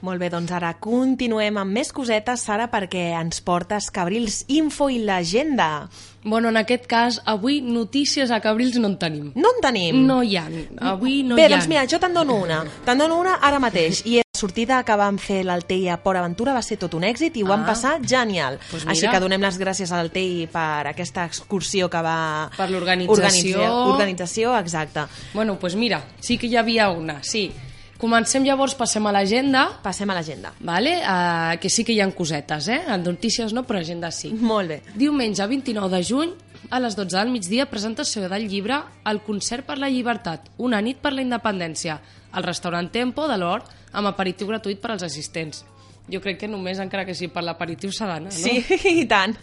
[0.09, 5.03] Molt bé, doncs ara continuem amb més cosetes, Sara, perquè ens portes Cabrils Info i
[5.05, 5.89] l'agenda.
[6.25, 9.27] Bueno, en aquest cas, avui notícies a Cabrils no en tenim.
[9.37, 9.99] No en tenim.
[10.09, 10.47] No hi ha.
[10.95, 11.59] Avui no Bé, hi ha.
[11.59, 12.63] doncs mira, jo te'n dono una.
[12.87, 14.01] Te'n dono una ara mateix.
[14.09, 17.37] I la sortida que vam fer l'Altei a Port Aventura va ser tot un èxit
[17.37, 17.71] i ho vam Ah.
[17.75, 18.59] passar genial.
[18.71, 18.93] Pues mira.
[18.97, 22.51] Així que donem les gràcies a l'Altei per aquesta excursió que va...
[22.57, 23.61] Per l'organització.
[23.61, 25.05] Organitza- Organització, exacte.
[25.35, 27.51] Bueno, doncs pues mira, sí que hi havia una, sí.
[27.99, 30.53] Comencem llavors, passem a l'agenda, Passem a l'agenda.
[30.61, 30.93] vale?
[31.03, 32.85] uh, que sí que hi ha cosetes, eh?
[32.87, 34.31] En notícies no, però agenda sí.
[34.33, 34.77] Molt bé.
[34.95, 36.31] Diumenge 29 de juny,
[36.71, 40.99] a les 12 del migdia, presentació del llibre El concert per la llibertat, una nit
[41.03, 41.99] per la independència,
[42.31, 45.65] al restaurant Tempo de l'Hort, amb aperitiu gratuït per als assistents.
[46.09, 48.39] Jo crec que només, encara que sigui per l'aperitiu, s'ha d'anar, no?
[48.39, 48.63] Sí,
[49.03, 49.35] i tant.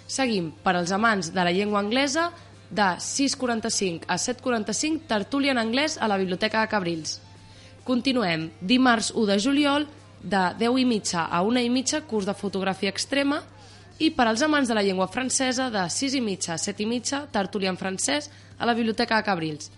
[0.07, 2.31] Seguim, per als amants de la llengua anglesa,
[2.69, 7.21] de 6.45 a 7.45, tertúlia en anglès a la Biblioteca de Cabrils.
[7.87, 9.87] Continuem, dimarts 1 de juliol,
[10.27, 13.39] de 10 i mitja a 1 i mitja, curs de fotografia extrema,
[13.99, 16.87] i per als amants de la llengua francesa, de 6 i mitja a 7 i
[16.89, 19.71] mitja, tertúlia en francès a la Biblioteca de Cabrils.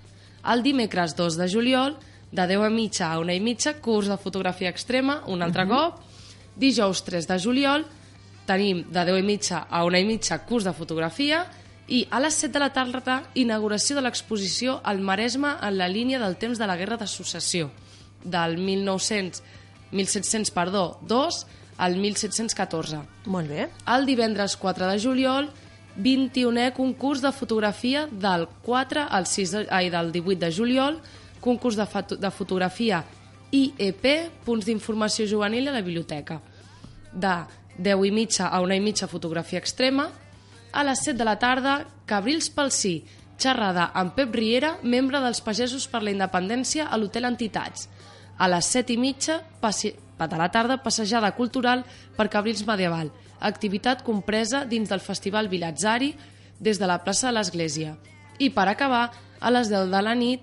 [0.43, 1.95] El dimecres 2 de juliol,
[2.31, 6.01] de 10 i mitja a 1 i mitja, curs de fotografia extrema, un altre cop.
[6.59, 7.85] Dijous 3 de juliol,
[8.49, 11.45] tenim de 10 i mitja a 1 i mitja curs de fotografia
[11.87, 16.19] i a les 7 de la tarda inauguració de l'exposició al Maresme en la línia
[16.19, 17.69] del temps de la Guerra de Successió
[18.23, 19.41] del 1900,
[19.91, 21.45] 1700, perdó, 2
[21.77, 23.01] al 1714.
[23.25, 23.69] Molt bé.
[23.87, 25.49] El divendres 4 de juliol,
[25.99, 30.99] 21è concurs de fotografia del 4 al 6 de, ai, del 18 de juliol,
[31.39, 33.03] concurs de, foto, de fotografia
[33.51, 34.05] IEP,
[34.45, 36.39] punts d'informació juvenil a la biblioteca.
[37.11, 37.35] De
[37.79, 40.09] 10 i mitja a 1 i mitja fotografia extrema,
[40.71, 42.99] a les 7 de la tarda, Cabrils pel Sí,
[43.39, 47.87] xerrada amb Pep Riera, membre dels Pagesos per la Independència a l'Hotel Entitats.
[48.39, 49.93] A les 7 i mitja, passi...
[50.19, 51.85] la tarda, passejada cultural
[52.17, 56.13] per Cabrils Medieval, activitat compresa dins del Festival Vilatzari
[56.59, 57.95] des de la plaça de l'Església.
[58.39, 60.41] I per acabar, a les 10 de la nit,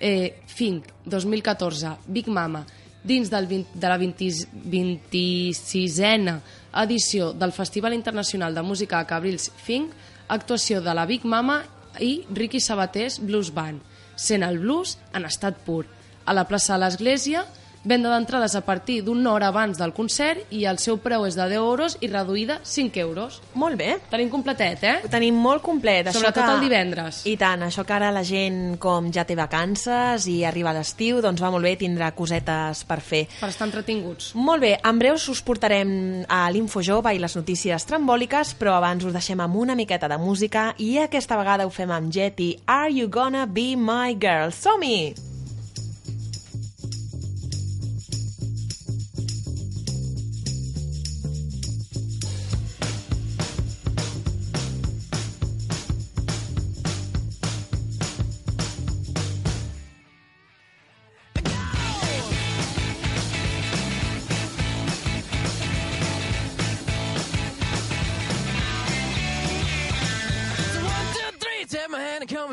[0.00, 2.64] eh, Fink 2014, Big Mama,
[3.04, 4.24] dins del 20, de la 20,
[4.64, 6.40] 26a
[6.84, 9.92] edició del Festival Internacional de Música a Cabrils Fink,
[10.28, 11.62] actuació de la Big Mama
[12.00, 13.80] i Ricky Sabatés Blues Band,
[14.16, 15.86] sent el blues en estat pur.
[16.28, 17.46] A la plaça de l'Església,
[17.88, 21.46] venda d'entrades a partir d'una hora abans del concert i el seu preu és de
[21.48, 23.38] 10 euros i reduïda 5 euros.
[23.56, 23.94] Molt bé.
[24.10, 24.92] Tenim completet, eh?
[25.06, 26.10] Ho tenim molt complet.
[26.12, 26.50] Sobretot que...
[26.58, 27.22] el divendres.
[27.24, 31.40] I tant, això que ara la gent com ja té vacances i arriba l'estiu, doncs
[31.40, 33.22] va molt bé, tindrà cosetes per fer.
[33.38, 34.34] Per estar entretinguts.
[34.36, 39.08] Molt bé, en breus us portarem a l'Info Jove i les notícies trambòliques, però abans
[39.08, 42.52] us deixem amb una miqueta de música i aquesta vegada ho fem amb Jet i
[42.66, 44.52] Are You Gonna Be My Girl?
[44.52, 45.27] Som-hi!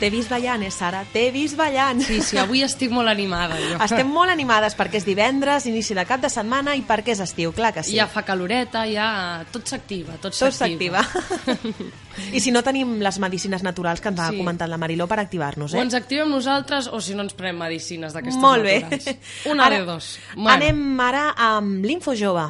[0.00, 1.02] T'he vist ballant, eh, Sara?
[1.12, 2.00] T'he vist ballant.
[2.00, 3.76] Sí, sí, avui estic molt animada, jo.
[3.84, 7.52] Estem molt animades perquè és divendres, inici de cap de setmana i perquè és estiu,
[7.52, 7.98] clar que sí.
[7.98, 9.44] Ja fa caloreta, ja...
[9.52, 11.02] Tot s'activa, tot Tot s'activa.
[11.04, 11.68] s'activa.
[12.36, 14.38] I si no tenim les medicines naturals que ens ha Sí.
[14.40, 15.82] comentat la Mariló per activar-nos, O eh?
[15.84, 18.80] ens activem nosaltres o si no ens prenem medicines d'aquestes Molt bé.
[18.80, 19.44] naturals.
[19.52, 20.18] Una Ara de dos.
[20.46, 22.48] Anem ara amb l'Info Jove.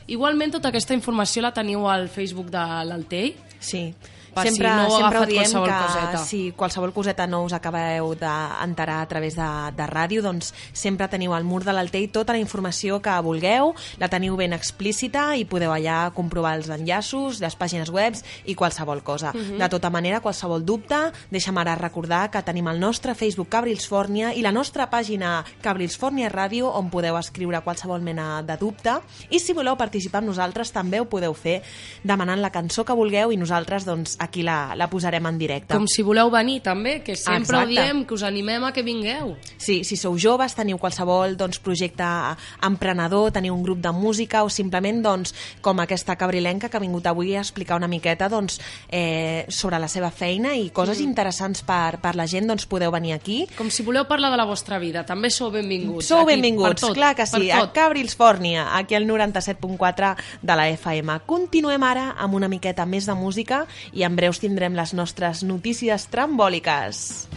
[0.08, 3.36] Igualment, tota aquesta informació la teniu al Facebook de l'Altei.
[3.60, 3.94] Sí.
[4.36, 6.24] Per sempre, si no sempre ho diem qualsevol que coseta.
[6.26, 11.34] si qualsevol coseta no us acabeu d'enterar a través de, de ràdio, doncs sempre teniu
[11.34, 15.72] al mur de l'Altei tota la informació que vulgueu, la teniu ben explícita i podeu
[15.72, 19.32] allà comprovar els enllaços, les pàgines web i qualsevol cosa.
[19.34, 19.58] Mhm.
[19.58, 21.00] De tota manera, qualsevol dubte,
[21.32, 25.98] deixa'm ara recordar que tenim el nostre Facebook Cabrils Fòrnia i la nostra pàgina Cabrils
[25.98, 30.72] Fòrnia Ràdio on podeu escriure qualsevol mena de dubte i si voleu participar amb nosaltres
[30.76, 31.62] també ho podeu fer
[32.04, 35.74] demanant la cançó que vulgueu i nosaltres doncs aquí la, la posarem en directe.
[35.74, 37.72] Com si voleu venir també, que sempre ho Exacte.
[37.72, 39.36] diem, que us animem a que vingueu.
[39.58, 42.06] Sí, si sou joves, teniu qualsevol doncs, projecte
[42.66, 47.08] emprenedor, teniu un grup de música o simplement doncs, com aquesta cabrilenca que ha vingut
[47.08, 48.60] avui a explicar una miqueta doncs,
[48.90, 53.14] eh, sobre la seva feina i coses interessants per, per la gent, doncs podeu venir
[53.16, 53.46] aquí.
[53.58, 56.08] Com si voleu parlar de la vostra vida, també sou benvinguts.
[56.10, 57.66] Sou Aquí, benvinguts, tot, clar que sí, a.
[57.76, 61.20] Cabrils Fòrnia, aquí al 97.4 de la FM.
[61.26, 66.08] Continuem ara amb una miqueta més de música i en breus tindrem les nostres notícies
[66.08, 67.28] trambòliques.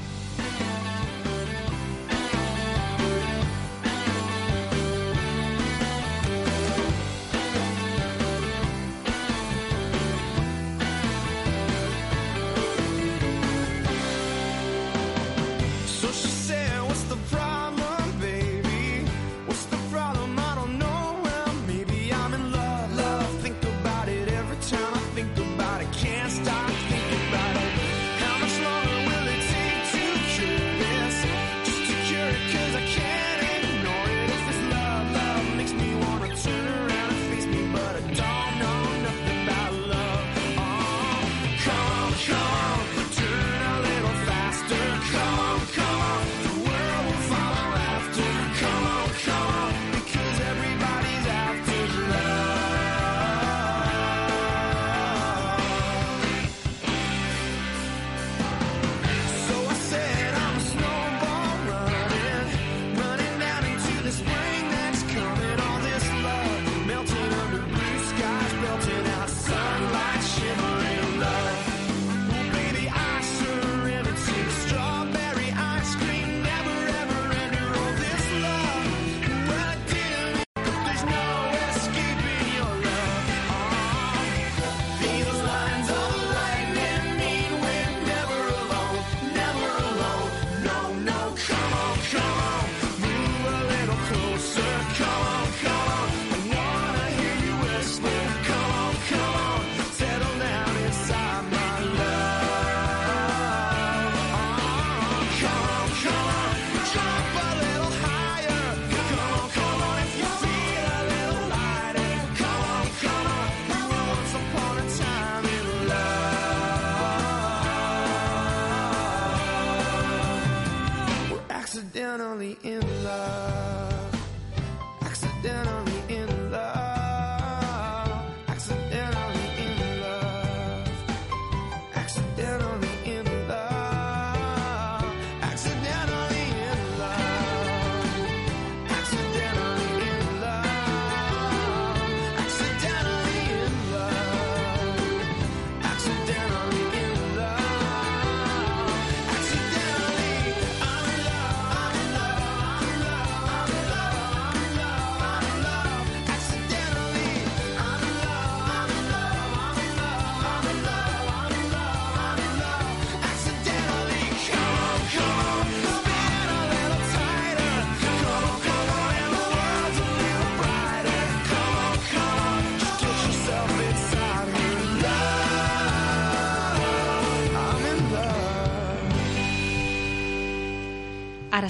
[125.42, 125.77] down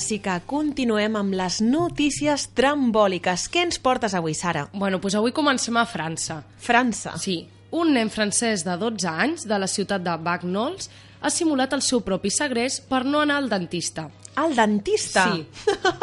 [0.08, 3.48] sí que continuem amb les notícies trambòliques.
[3.52, 4.64] Què ens portes avui, Sara?
[4.72, 6.38] Bueno, doncs avui comencem a França.
[6.64, 7.12] França.
[7.20, 7.42] Sí,
[7.76, 10.88] un nen francès de 12 anys de la ciutat de Bagnols
[11.20, 14.06] ha simulat el seu propi segrest per no anar al dentista.
[14.38, 15.26] El dentista.
[15.34, 15.44] Sí,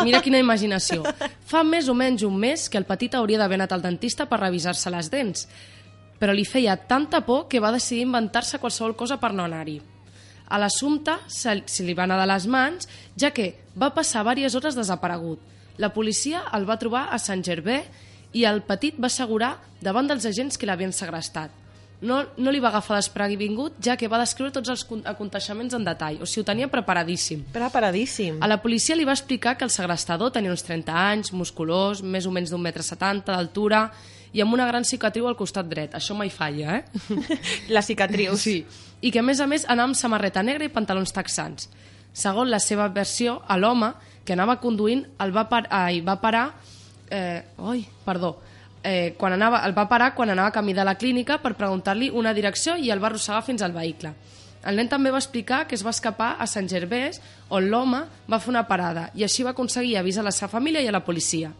[0.03, 1.01] mira quina imaginació.
[1.49, 4.43] Fa més o menys un mes que el petit hauria d'haver anat al dentista per
[4.43, 5.47] revisar-se les dents,
[6.19, 9.79] però li feia tanta por que va decidir inventar-se qualsevol cosa per no anar-hi.
[10.49, 12.87] A l'assumpte se, se li va anar de les mans,
[13.17, 15.39] ja que va passar diverses hores desaparegut.
[15.77, 17.87] La policia el va trobar a Sant-Gervais
[18.35, 21.51] i el petit va assegurar davant dels agents que l'havien segrestat.
[22.05, 25.85] No, no li va agafar desprevingut, ja que va descriure tots els con- aconteixements en
[25.87, 27.45] detall, o sigui, ho tenia preparadíssim.
[27.55, 28.41] Preparadíssim.
[28.43, 32.27] A la policia li va explicar que el segrestador tenia uns 30 anys, musculós, més
[32.27, 33.85] o menys d'un metre 70 d'altura
[34.35, 35.93] i amb una gran cicatriu al costat dret.
[35.95, 37.19] Això mai falla, eh?
[37.75, 38.35] La cicatriu.
[38.35, 38.59] Sí.
[38.99, 41.69] I que, a més a més, anava amb samarreta negra i pantalons texans.
[42.15, 43.93] Segons la seva versió, a l'home
[44.25, 46.49] que anava conduint el va, par ai, va parar...
[47.11, 48.33] Eh, oi, perdó.
[48.83, 52.09] Eh, quan anava, el va parar quan anava a camí de la clínica per preguntar-li
[52.11, 54.13] una direcció i el va arrossegar fins al vehicle.
[54.65, 57.21] El nen també va explicar que es va escapar a Sant Gervais,
[57.53, 60.81] on l'home va fer una parada i així va aconseguir avisar a la seva família
[60.81, 61.51] i a la policia.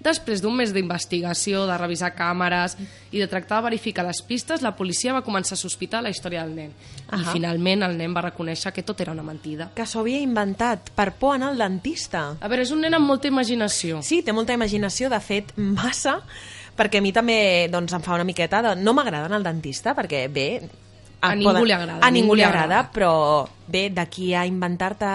[0.00, 2.76] Després d'un mes d'investigació, de revisar càmeres
[3.12, 6.46] i de tractar de verificar les pistes, la policia va començar a sospitar la història
[6.46, 6.72] del nen.
[6.72, 7.34] I Ahà.
[7.34, 9.70] finalment el nen va reconèixer que tot era una mentida.
[9.76, 12.36] Que s'ho havia inventat per por anar al dentista.
[12.40, 14.00] A veure, és un nen amb molta imaginació.
[14.02, 16.20] Sí, té molta imaginació, de fet, massa,
[16.76, 18.76] perquè a mi també doncs, em fa una miqueta de...
[18.80, 20.48] No m'agrada anar al dentista, perquè bé...
[21.20, 25.10] A et ningú li agrada, A ningú li agrada, però bé, d'aquí a inventar-te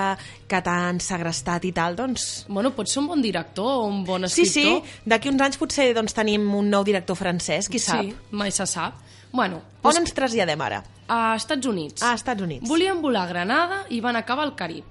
[0.48, 2.46] que t'han segrestat i tal, doncs...
[2.48, 5.02] Bueno, pot ser un bon director o un bon Sí, sí, escriptor.
[5.06, 8.04] d'aquí uns anys potser doncs, tenim un nou director francès, qui sap.
[8.06, 9.02] Sí, mai se sap.
[9.36, 10.84] Bueno, On doncs, ens traslladem ara?
[11.08, 12.02] a Estats Units.
[12.02, 12.68] A Estats Units.
[12.70, 14.86] Volien volar a Granada i van acabar al Carib.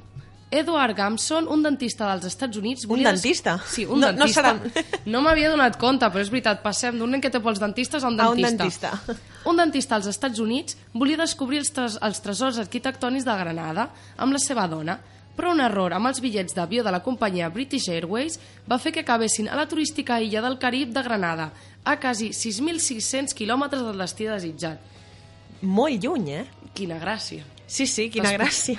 [0.61, 2.85] Edward Gamson, un dentista dels Estats Units...
[2.87, 3.57] Un des- dentista?
[3.67, 4.55] Sí, un No- no dentista.
[4.55, 8.05] serà- No m'havia donat compte, però és veritat, passem d'un nen que té pels dentistes
[8.05, 8.91] a un A un dentista.
[8.93, 9.19] dentista.
[9.51, 14.33] Un dentista als Estats Units volia descobrir els, tres els tresors arquitectònics de Granada amb
[14.33, 14.99] la seva dona,
[15.37, 18.39] però un error amb els bitllets d'avió de la companyia British Airways
[18.71, 21.51] va fer que acabessin a la turística illa del Carib de Granada,
[21.85, 24.79] a quasi 6.600 quilòmetres del destí desitjat.
[25.63, 26.45] Molt lluny, eh?
[26.75, 27.43] Quina gràcia.
[27.67, 28.79] Sí, sí, quina T'has- gràcia.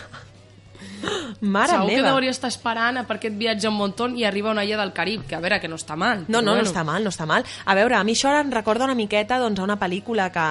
[1.41, 2.11] Mare Segur que meva.
[2.15, 5.35] hauria estar esperant per aquest viatge un muntó i arriba una illa del Carib, que
[5.35, 6.25] a veure, que no està mal.
[6.27, 6.63] No, no, bueno.
[6.63, 7.45] no està mal, no està mal.
[7.65, 10.47] A veure, a mi això em recorda una miqueta doncs, a una pel·lícula que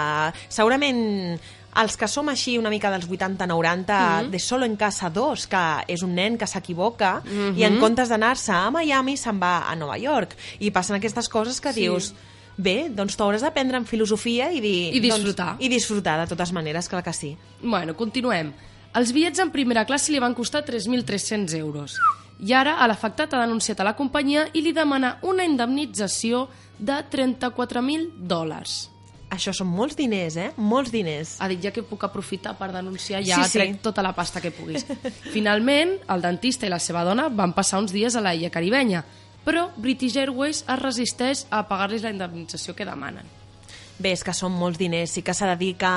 [0.48, 1.38] segurament
[1.74, 6.05] els que som així una mica dels 80-90, de Solo en Casa 2, que és
[6.07, 7.16] un nen que s'equivoca
[7.57, 10.36] i en comptes d'anar-se a Miami se'n va a Nova York.
[10.62, 11.80] I passen aquestes coses que Sí.
[11.88, 12.12] dius...
[12.57, 14.92] Bé, doncs t'hauràs d'aprendre en filosofia i dir...
[14.94, 15.57] I disfrutar.
[15.57, 17.32] Doncs, I disfrutar, de totes maneres, clar que sí.
[17.61, 18.52] Bueno, continuem.
[18.95, 21.97] Els bitllets en primera classe li van costar 3.300 euros.
[22.38, 27.01] I ara a l'afectat ha denunciat a la companyia i li demana una indemnització de
[27.11, 28.74] 34.000 dòlars.
[29.34, 30.49] Això són molts diners, eh?
[30.62, 31.36] Molts diners.
[31.42, 33.59] Ha dit ja que puc aprofitar per denunciar, ja Sí, sí, sí.
[33.59, 34.86] trec tota la pasta que puguis.
[35.34, 39.03] Finalment, el dentista i la seva dona van passar uns dies a la illa caribenya,
[39.45, 43.26] però British Airways es resisteix a pagar-los la indemnització que demanen.
[43.99, 45.90] Bé, és que són molts diners, sí que s'ha de dir que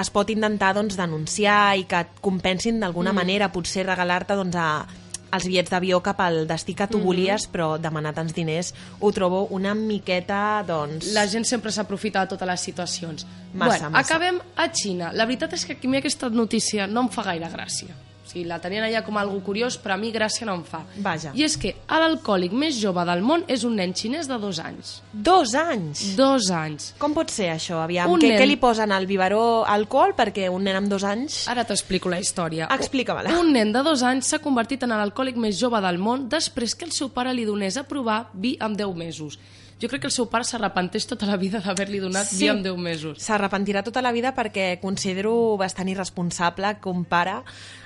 [0.00, 3.22] es pot intentar doncs, denunciar i que et compensin d'alguna mm.
[3.22, 7.06] manera, potser regalar-te doncs, a, els bitllets d'avió cap al destí que tu Mm-hmm.
[7.06, 11.12] volies, però demanar tants diners ho trobo una miqueta, doncs...
[11.16, 13.26] La gent sempre s'aprofita de totes les situacions.
[13.54, 14.06] Massa, bueno, massa.
[14.06, 15.12] acabem a Xina.
[15.12, 18.11] La veritat és que a mi aquesta notícia no em fa gaire gràcia.
[18.32, 20.78] Sigui, la tenien allà com algo curiós, però a mi gràcia no em fa.
[21.04, 21.34] Vaja.
[21.36, 24.94] I és que l'alcohòlic més jove del món és un nen xinès de dos anys.
[25.12, 26.04] Dos anys?
[26.16, 26.86] Dos anys.
[26.98, 27.82] Com pot ser això?
[27.84, 31.04] Aviam, Un què, nen- què li posen al biberó alcohol perquè un nen amb dos
[31.04, 31.42] anys...
[31.52, 32.68] Ara t'explico la història.
[32.72, 33.36] Explica-me-la.
[33.38, 36.86] Un nen de dos anys s'ha convertit en l'alcohòlic més jove del món després que
[36.88, 39.38] el seu pare li donés a provar vi amb 10 mesos.
[39.82, 42.44] Jo crec que el seu pare s'arrepenteix tota la vida d'haver-li donat Sí.
[42.44, 43.18] vi amb 10 mesos.
[43.18, 47.40] S'arrepentirà tota la vida perquè considero bastant irresponsable que un pare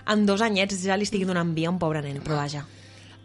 [0.04, 2.66] amb dos anyets ja li estigui donant vi a un pobre nen, però vaja.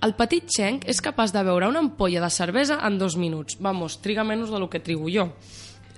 [0.02, 3.58] El petit Cheng és capaç de beure una ampolla de cervesa en dos minuts.
[3.60, 5.34] Vamos, triga menys de lo que trigo jo.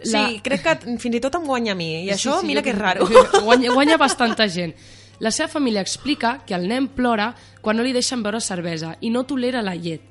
[0.04, 2.62] Sí, crec que fins i tot em guanya a mi, i això Sí, sí, mira
[2.62, 3.06] que és raro.
[3.46, 4.74] Guanya, guanya bastanta gent.
[5.20, 9.10] La seva família explica que el nen plora quan no li deixen beure cervesa i
[9.14, 10.02] no tolera la llet.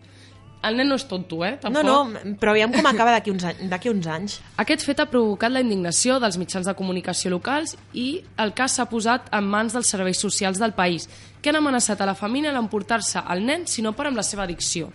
[0.62, 1.56] El nen no és tonto, eh?
[1.64, 1.84] No, Tampoc.
[1.84, 4.36] no, però aviam com acaba d'aquí uns, any- d'aquí uns anys.
[4.62, 8.86] Aquest fet ha provocat la indignació dels mitjans de comunicació locals i el cas s'ha
[8.86, 11.08] posat en mans dels serveis socials del país,
[11.42, 14.44] que han amenaçat a la família l'emportar-se el nen si no para amb la seva
[14.44, 14.92] addicció.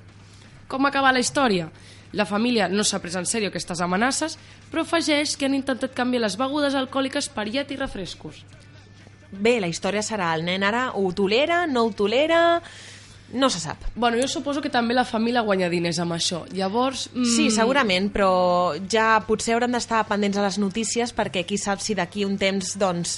[0.70, 1.68] Com acaba la història?
[2.14, 4.38] La família no s'ha pres en sèrio aquestes amenaces,
[4.72, 8.46] però afegeix que han intentat canviar les begudes alcohòliques per llet i refrescos.
[9.32, 12.62] Bé, la història serà el nen ara ho tolera, no ho tolera...
[13.34, 13.78] No se sap.
[13.96, 16.46] Bueno, jo suposo que també la família guanya diners amb això.
[16.56, 17.10] Llavors...
[17.14, 21.82] Mm, Sí, segurament, però ja potser haurem d'estar pendents a les notícies perquè qui sap
[21.84, 23.18] si d'aquí un temps doncs,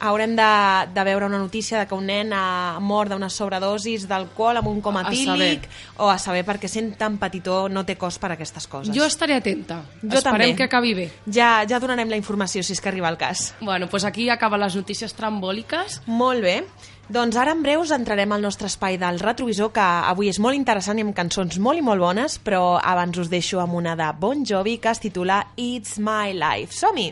[0.00, 0.46] haurem de,
[0.94, 4.80] de veure una notícia de que un nen ha mort d'una sobredosis d'alcohol amb un
[4.80, 5.66] coma A etílic
[5.98, 8.94] o a saber perquè sent tan petitó no té cost per a aquestes coses.
[8.94, 9.82] Jo estaré atenta.
[10.02, 10.56] Jo Esperem també.
[10.56, 11.08] que acabi bé.
[11.26, 13.54] Ja, ja donarem la informació si és que arriba el cas.
[13.60, 16.02] Bueno, doncs aquí acaben les notícies trambòliques.
[16.06, 16.62] Molt bé.
[17.08, 20.98] Doncs ara en breus entrarem al nostre espai del retrovisor, que avui és molt interessant
[21.00, 24.44] i amb cançons molt i molt bones, però abans us deixo amb una de Bon
[24.44, 26.76] Jovi que es titula It's My Life.
[26.76, 27.08] Som-hi!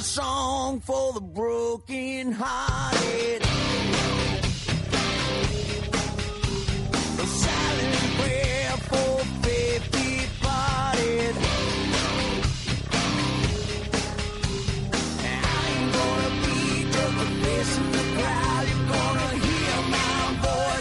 [0.00, 3.44] A song for the broken hearted.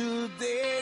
[0.00, 0.79] today.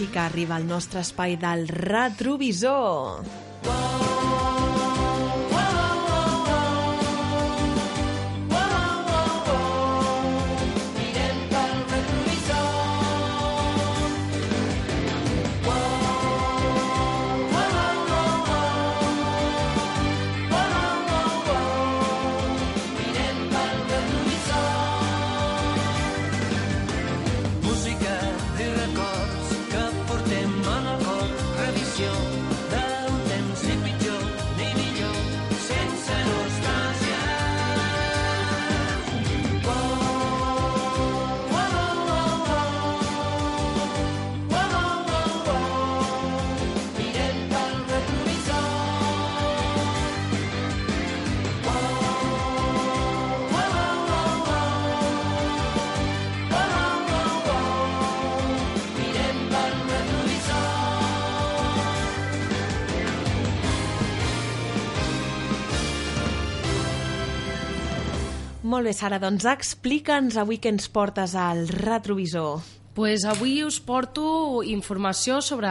[0.00, 3.39] Sí que arriba al nostre espai del retrovisor.
[68.80, 72.62] Molt bé, Sara, doncs explica'ns avui què ens portes al retrovisor.
[72.96, 75.68] Pues avui us porto informació sobre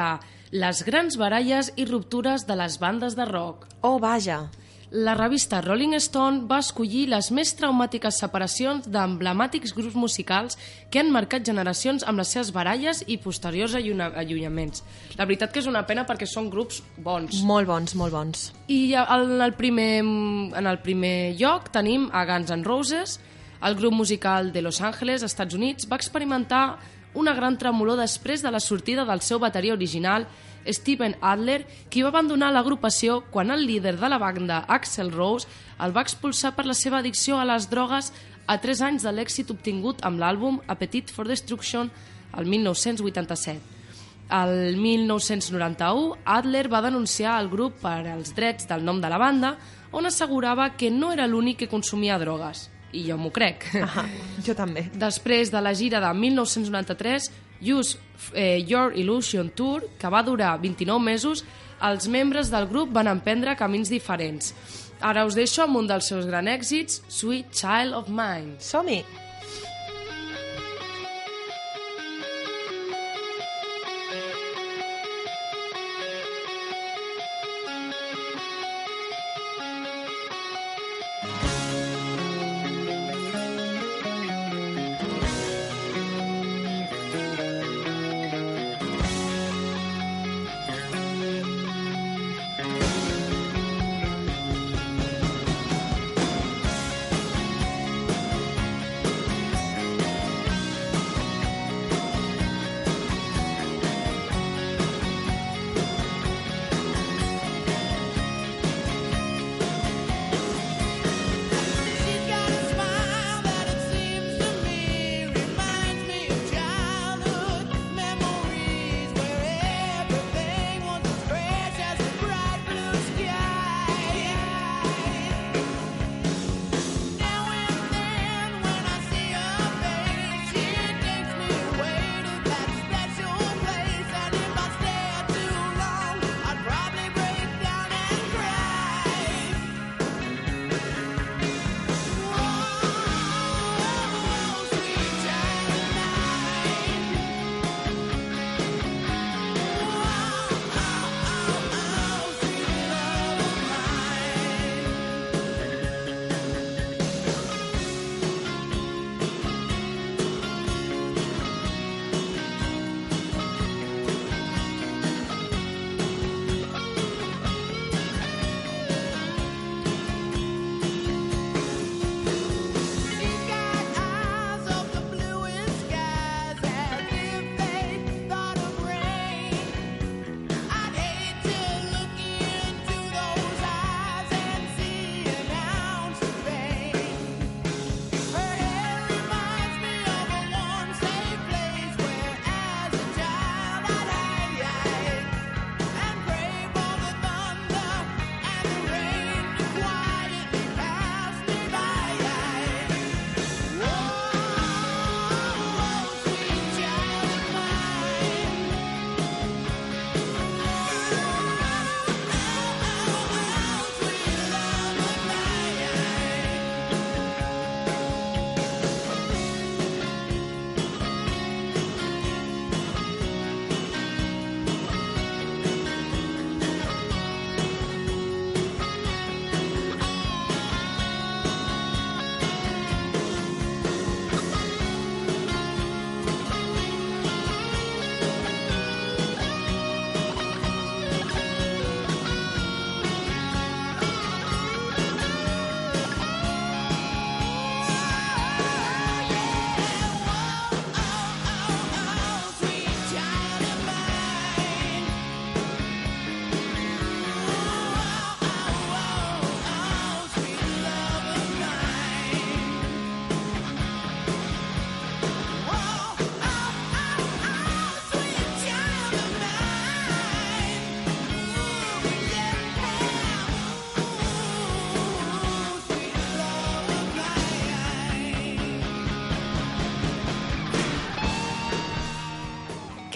[0.53, 3.65] les grans baralles i ruptures de les bandes de rock.
[3.81, 4.43] Oh, vaja.
[4.91, 10.57] La revista Rolling Stone va escollir les més traumàtiques separacions d'emblemàtics grups musicals
[10.89, 14.81] que han marcat generacions amb les seves baralles i posteriors allunyaments.
[15.19, 17.43] La veritat que és una pena perquè són grups bons.
[17.45, 18.47] Molt bons, molt bons.
[18.65, 23.19] I en el primer, en el primer lloc tenim a Guns N' Roses,
[23.61, 26.79] el grup musical de Los Angeles, Estats Units, va experimentar
[27.13, 30.25] una gran tremolor després de la sortida del seu bateria original,
[30.67, 35.47] Steven Adler, qui va abandonar l'agrupació quan el líder de la banda, Axel Rose,
[35.79, 38.11] el va expulsar per la seva addicció a les drogues
[38.49, 41.91] a 3 anys de l'èxit obtingut amb l'àlbum Appetite for Destruction
[42.37, 43.77] el 1987.
[44.29, 49.55] El 1991, Adler va denunciar el grup per als drets del nom de la banda,
[49.91, 52.67] on assegurava que no era l'únic que consumia drogues.
[52.93, 53.65] I jo m'ho crec.
[53.85, 54.05] Ah,
[54.45, 54.87] jo també.
[54.93, 57.29] Després de la gira de 1993,
[57.61, 57.97] Use
[58.33, 61.45] eh, Your Illusion Tour, que va durar 29 mesos,
[61.81, 64.53] els membres del grup van emprendre camins diferents.
[64.99, 68.57] Ara us deixo amb un dels seus grans èxits, Sweet Child of Mine.
[68.59, 69.28] Som-hi!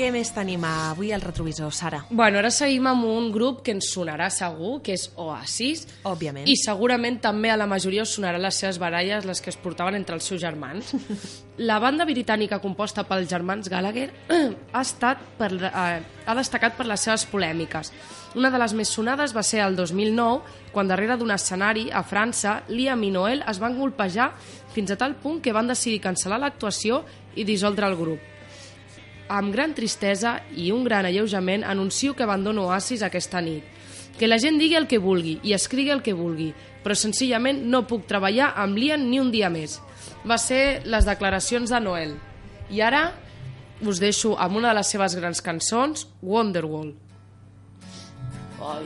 [0.03, 2.01] Què més tenim avui al retrovisor, Sara?
[2.09, 5.85] Bueno, ara seguim amb un grup que ens sonarà segur, que és Oasis.
[6.11, 6.43] Òbviament.
[6.51, 9.95] I segurament també a la majoria us sonarà les seves baralles, les que es portaven
[9.95, 10.91] entre els seus germans.
[11.69, 14.09] La banda britànica composta pels germans Gallagher
[14.73, 17.93] ha, estat per, eh, ha destacat per les seves polèmiques.
[18.35, 20.41] Una de les més sonades va ser el 2009,
[20.73, 24.33] quan darrere d'un escenari a França, Liam i Noel es van golpejar
[24.73, 27.05] fins a tal punt que van decidir cancel·lar l'actuació
[27.37, 28.32] i dissoldre el grup.
[29.33, 33.63] Amb gran tristesa i un gran alleujament anuncio que abandono Oasis aquesta nit.
[34.19, 36.51] Que la gent digui el que vulgui i escrigui el que vulgui,
[36.83, 39.79] però senzillament no puc treballar amb Liam ni un dia més.
[40.27, 42.13] Va ser les declaracions de Noel.
[42.69, 43.07] I ara
[43.81, 46.93] us deixo amb una de les seves grans cançons, Wonderwall.
[48.63, 48.85] Ai,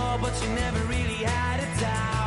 [0.31, 2.20] but you never really had a doubt.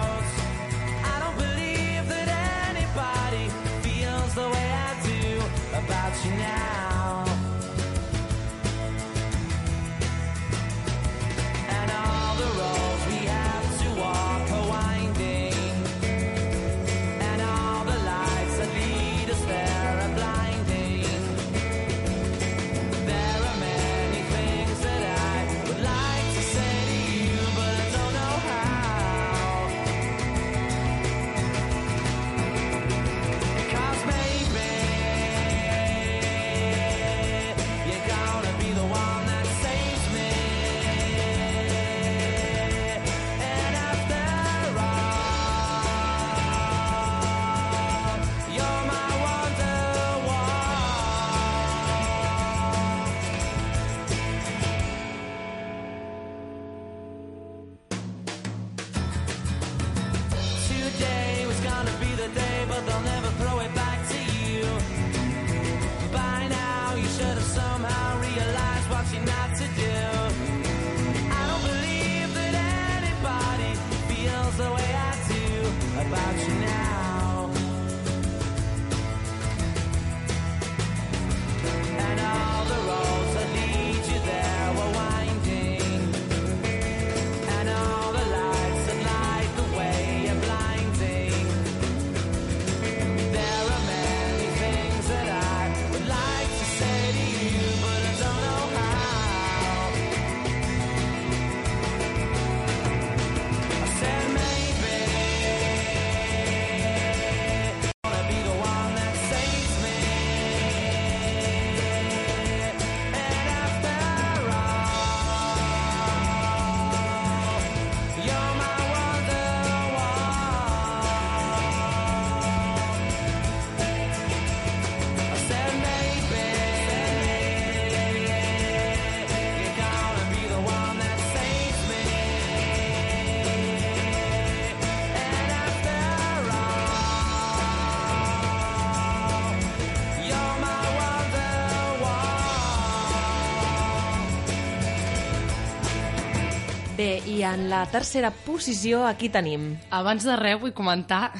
[147.26, 149.70] I en la tercera posició aquí tenim.
[149.94, 151.30] Abans de res vull comentar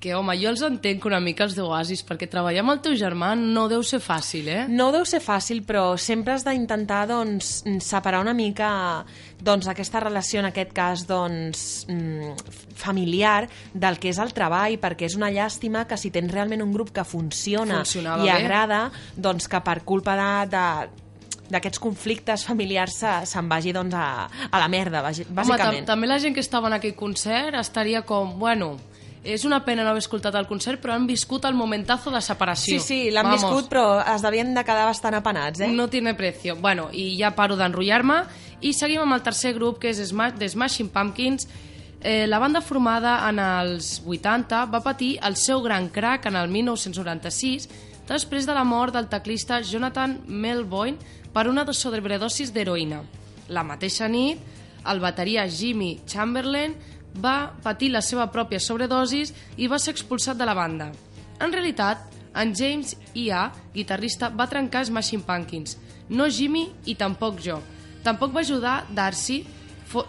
[0.00, 3.34] que, home, jo els entenc una mica els d'Oasis, perquè treballar amb el teu germà
[3.38, 4.64] no deu ser fàcil, eh?
[4.72, 8.70] No deu ser fàcil, però sempre has d'intentar doncs, separar una mica
[9.36, 12.36] doncs, aquesta relació, en aquest cas, doncs, mm,
[12.76, 16.72] familiar del que és el treball, perquè és una llàstima que si tens realment un
[16.72, 18.36] grup que funciona Funcionava i bé.
[18.36, 18.86] agrada,
[19.16, 21.05] doncs que per culpa de, de
[21.50, 25.86] d'aquests conflictes familiars se- se'n vagi doncs, a, a la merda, basi- Home, tam bàsicament.
[25.86, 28.76] també la gent que estava en aquell concert estaria com, bueno,
[29.26, 32.78] és una pena no haver escoltat el concert, però han viscut el momentazo de separació.
[32.78, 35.68] Sí, sí, l'han viscut, però es devien de quedar bastant apenats, eh?
[35.68, 36.54] No tiene precio.
[36.56, 38.20] Bueno, i ja paro d'enrotllar-me
[38.60, 41.48] i seguim amb el tercer grup, que és Smash, The Smashing Pumpkins.
[42.00, 46.46] Eh, la banda formada en els 80 va patir el seu gran crack en el
[46.48, 47.68] 1996
[48.06, 50.96] després de la mort del teclista Jonathan Melvoin
[51.36, 53.02] per una sobredosis d'heroïna.
[53.52, 54.40] La mateixa nit,
[54.88, 56.72] el bateria Jimmy Chamberlain
[57.20, 60.88] va patir la seva pròpia sobredosis i va ser expulsat de la banda.
[61.36, 65.76] En realitat, en James I.A., guitarrista, va trencar Smashing Pumpkins,
[66.08, 67.60] no Jimmy i tampoc jo.
[68.02, 69.42] Tampoc va ajudar Darcy,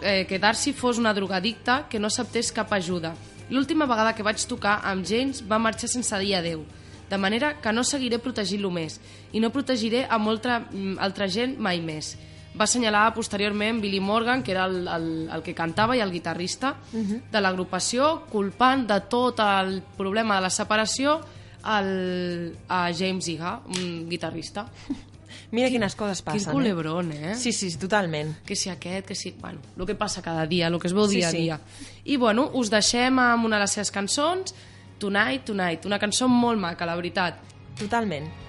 [0.00, 3.12] eh, que Darcy fos una drogadicta que no acceptés cap ajuda.
[3.50, 6.64] L'última vegada que vaig tocar amb James va marxar sense dir adeu,
[7.10, 9.00] de manera que no seguiré protegint-lo més
[9.32, 12.16] i no protegiré a molta mm, altra gent mai més.
[12.58, 16.76] Va assenyalar posteriorment Billy Morgan, que era el, el, el que cantava i el guitarrista
[16.92, 17.20] uh -huh.
[17.30, 21.20] de l'agrupació, culpant de tot el problema de la separació
[21.62, 24.66] al, a James Iga, un guitarrista.
[25.50, 26.40] Mira quines coses passen.
[26.42, 27.34] Quin culebrón, eh?
[27.34, 28.44] Sí, sí, totalment.
[28.44, 29.30] que si aquest, que si...
[29.30, 31.36] Bueno, el que passa cada dia, el que es veu Sí, dia sí.
[31.36, 31.60] a dia.
[32.04, 34.54] I, bueno, us deixem amb una de les seves cançons,
[34.98, 37.40] Tonight, Tonight, una cançó molt maca, la veritat.
[37.78, 38.47] Totalment.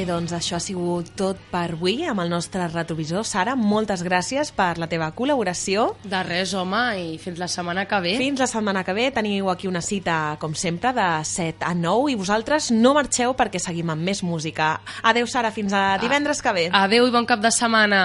[0.00, 3.26] Bé, doncs això ha sigut tot per avui amb el nostre retrovisor.
[3.28, 5.90] Sara, moltes gràcies per la teva col·laboració.
[6.08, 8.14] De res, home, i fins la setmana que ve.
[8.16, 12.14] Fins la setmana que ve teniu aquí una cita, com sempre, de 7 a 9
[12.14, 14.78] i vosaltres no marxeu perquè seguim amb més música.
[15.04, 16.68] Adeu, Sara, fins a divendres que ve.
[16.72, 18.04] Adeu i bon cap de setmana.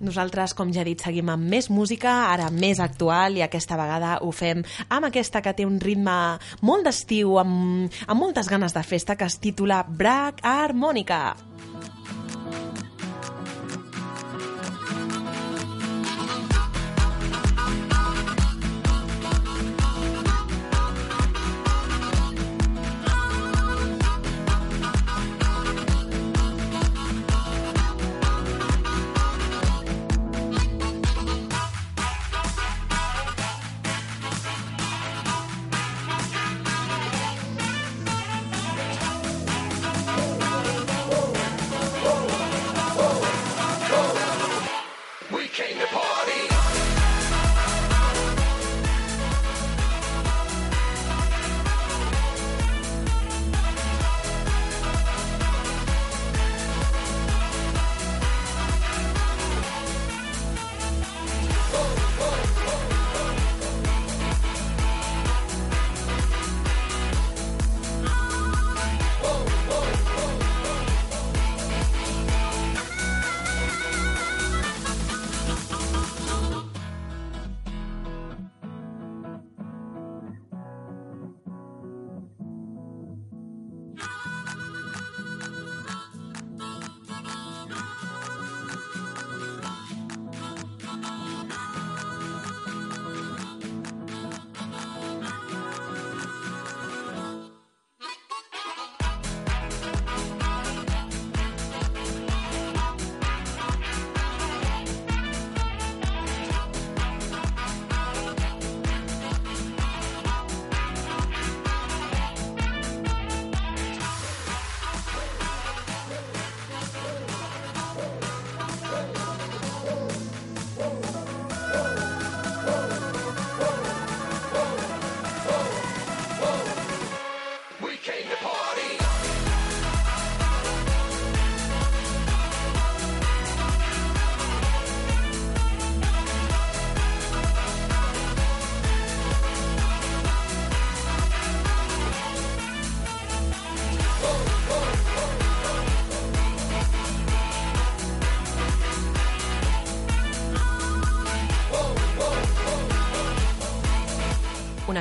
[0.00, 4.16] Nosaltres, com ja he dit, seguim amb més música, ara més actual, i aquesta vegada
[4.24, 6.16] ho fem amb aquesta que té un ritme
[6.64, 11.22] molt d'estiu, amb, amb moltes ganes de festa, que es titula Brac Harmònica.
[11.36, 11.99] una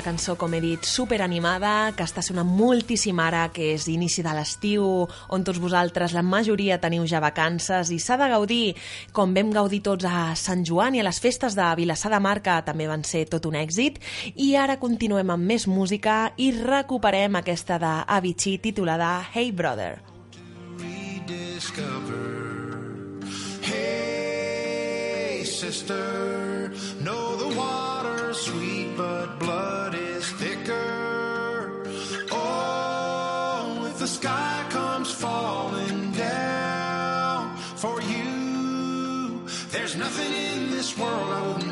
[0.10, 4.34] cançó, com he dit, super animada, que està sonant moltíssim ara, que és inici de
[4.34, 8.76] l'estiu, on tots vosaltres, la majoria, teniu ja vacances, i s'ha de gaudir,
[9.14, 12.40] com vam gaudir tots a Sant Joan i a les festes de Vilassar de Mar,
[12.42, 14.00] que també van ser tot un èxit,
[14.36, 20.00] i ara continuem amb més música i recuperem aquesta d'Avicii titulada Hey Brother.
[23.62, 26.72] Hey, sister,
[27.04, 29.89] know the water's sweet, but blood
[39.72, 41.69] there's nothing in this world I wouldn't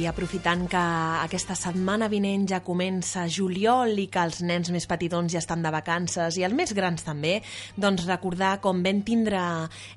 [0.00, 0.80] i aprofitant que
[1.20, 5.72] aquesta setmana vinent ja comença juliol i que els nens més petitons ja estan de
[5.74, 7.34] vacances i els més grans també,
[7.76, 9.40] doncs recordar com vam tindre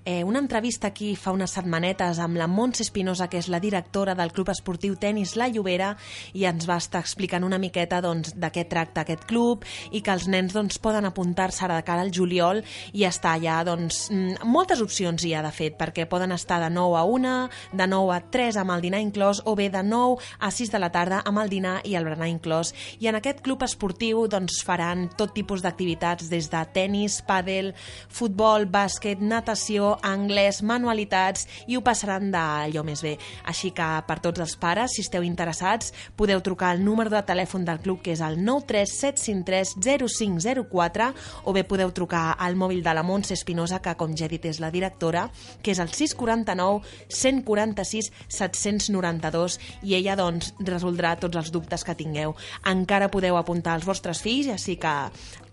[0.03, 4.15] eh, una entrevista aquí fa unes setmanetes amb la Montse Espinosa, que és la directora
[4.19, 5.93] del Club Esportiu Tenis La Llobera,
[6.33, 10.11] i ens va estar explicant una miqueta doncs, de què tracta aquest club i que
[10.17, 12.59] els nens doncs, poden apuntar-se ara de cara al juliol
[12.91, 16.73] i estar allà, doncs, mm, moltes opcions hi ha de fet, perquè poden estar de
[16.73, 17.33] 9 a 1,
[17.71, 20.81] de 9 a 3 amb el dinar inclòs, o bé de 9 a 6 de
[20.81, 22.73] la tarda amb el dinar i el berenar inclòs.
[22.99, 27.73] I en aquest club esportiu doncs, faran tot tipus d'activitats, des de tennis, pàdel,
[28.09, 33.17] futbol, bàsquet, natació, anglès, manualitats, i ho passaran d'allò més bé.
[33.49, 37.65] Així que per tots els pares, si esteu interessats, podeu trucar al número de telèfon
[37.67, 41.11] del club, que és el 93753 0504,
[41.43, 44.47] o bé podeu trucar al mòbil de la Montse Espinosa, que com ja he dit
[44.49, 45.27] és la directora,
[45.61, 52.35] que és el 649 146 792 i ella doncs resoldrà tots els dubtes que tingueu.
[52.69, 54.93] Encara podeu apuntar els vostres fills, així que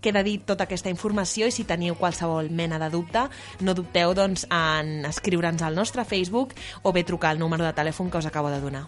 [0.01, 3.27] queda dit tota aquesta informació i si teniu qualsevol mena de dubte,
[3.61, 8.09] no dubteu doncs, en escriure'ns al nostre Facebook o bé trucar al número de telèfon
[8.09, 8.87] que us acabo de donar.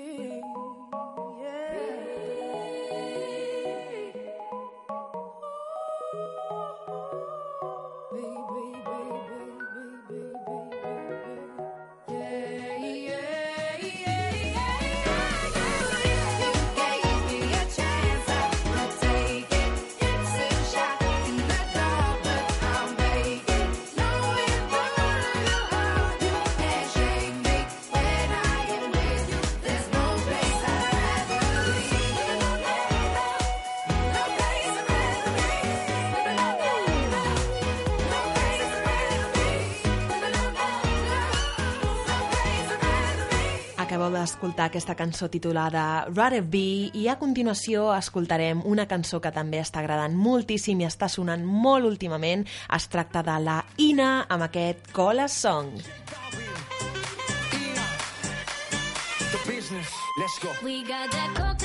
[44.21, 49.57] Acabeu d'escoltar aquesta cançó titulada Rather Be i a continuació escoltarem una cançó que també
[49.57, 52.45] està agradant moltíssim i està sonant molt últimament.
[52.69, 55.73] Es tracta de la Ina amb aquest Cola Song.
[59.31, 59.89] The business,
[60.19, 60.53] let's go.
[60.61, 61.60] We got that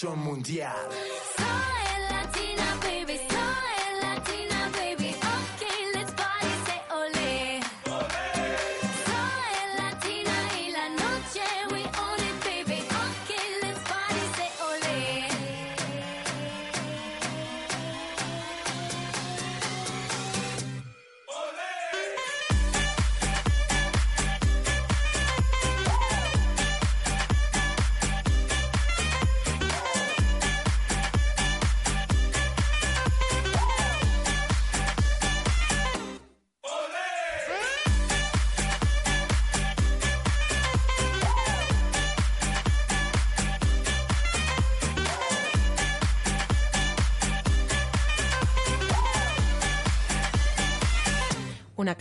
[0.00, 0.99] dominación mundial.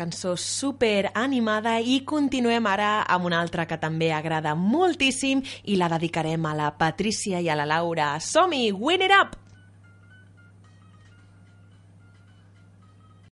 [0.10, 5.92] cançó super animada i continuem ara amb una altra que també agrada moltíssim i la
[5.94, 8.16] dedicarem a la Patricia i a la Laura.
[8.20, 8.72] Som-hi!
[8.74, 9.39] Win it up!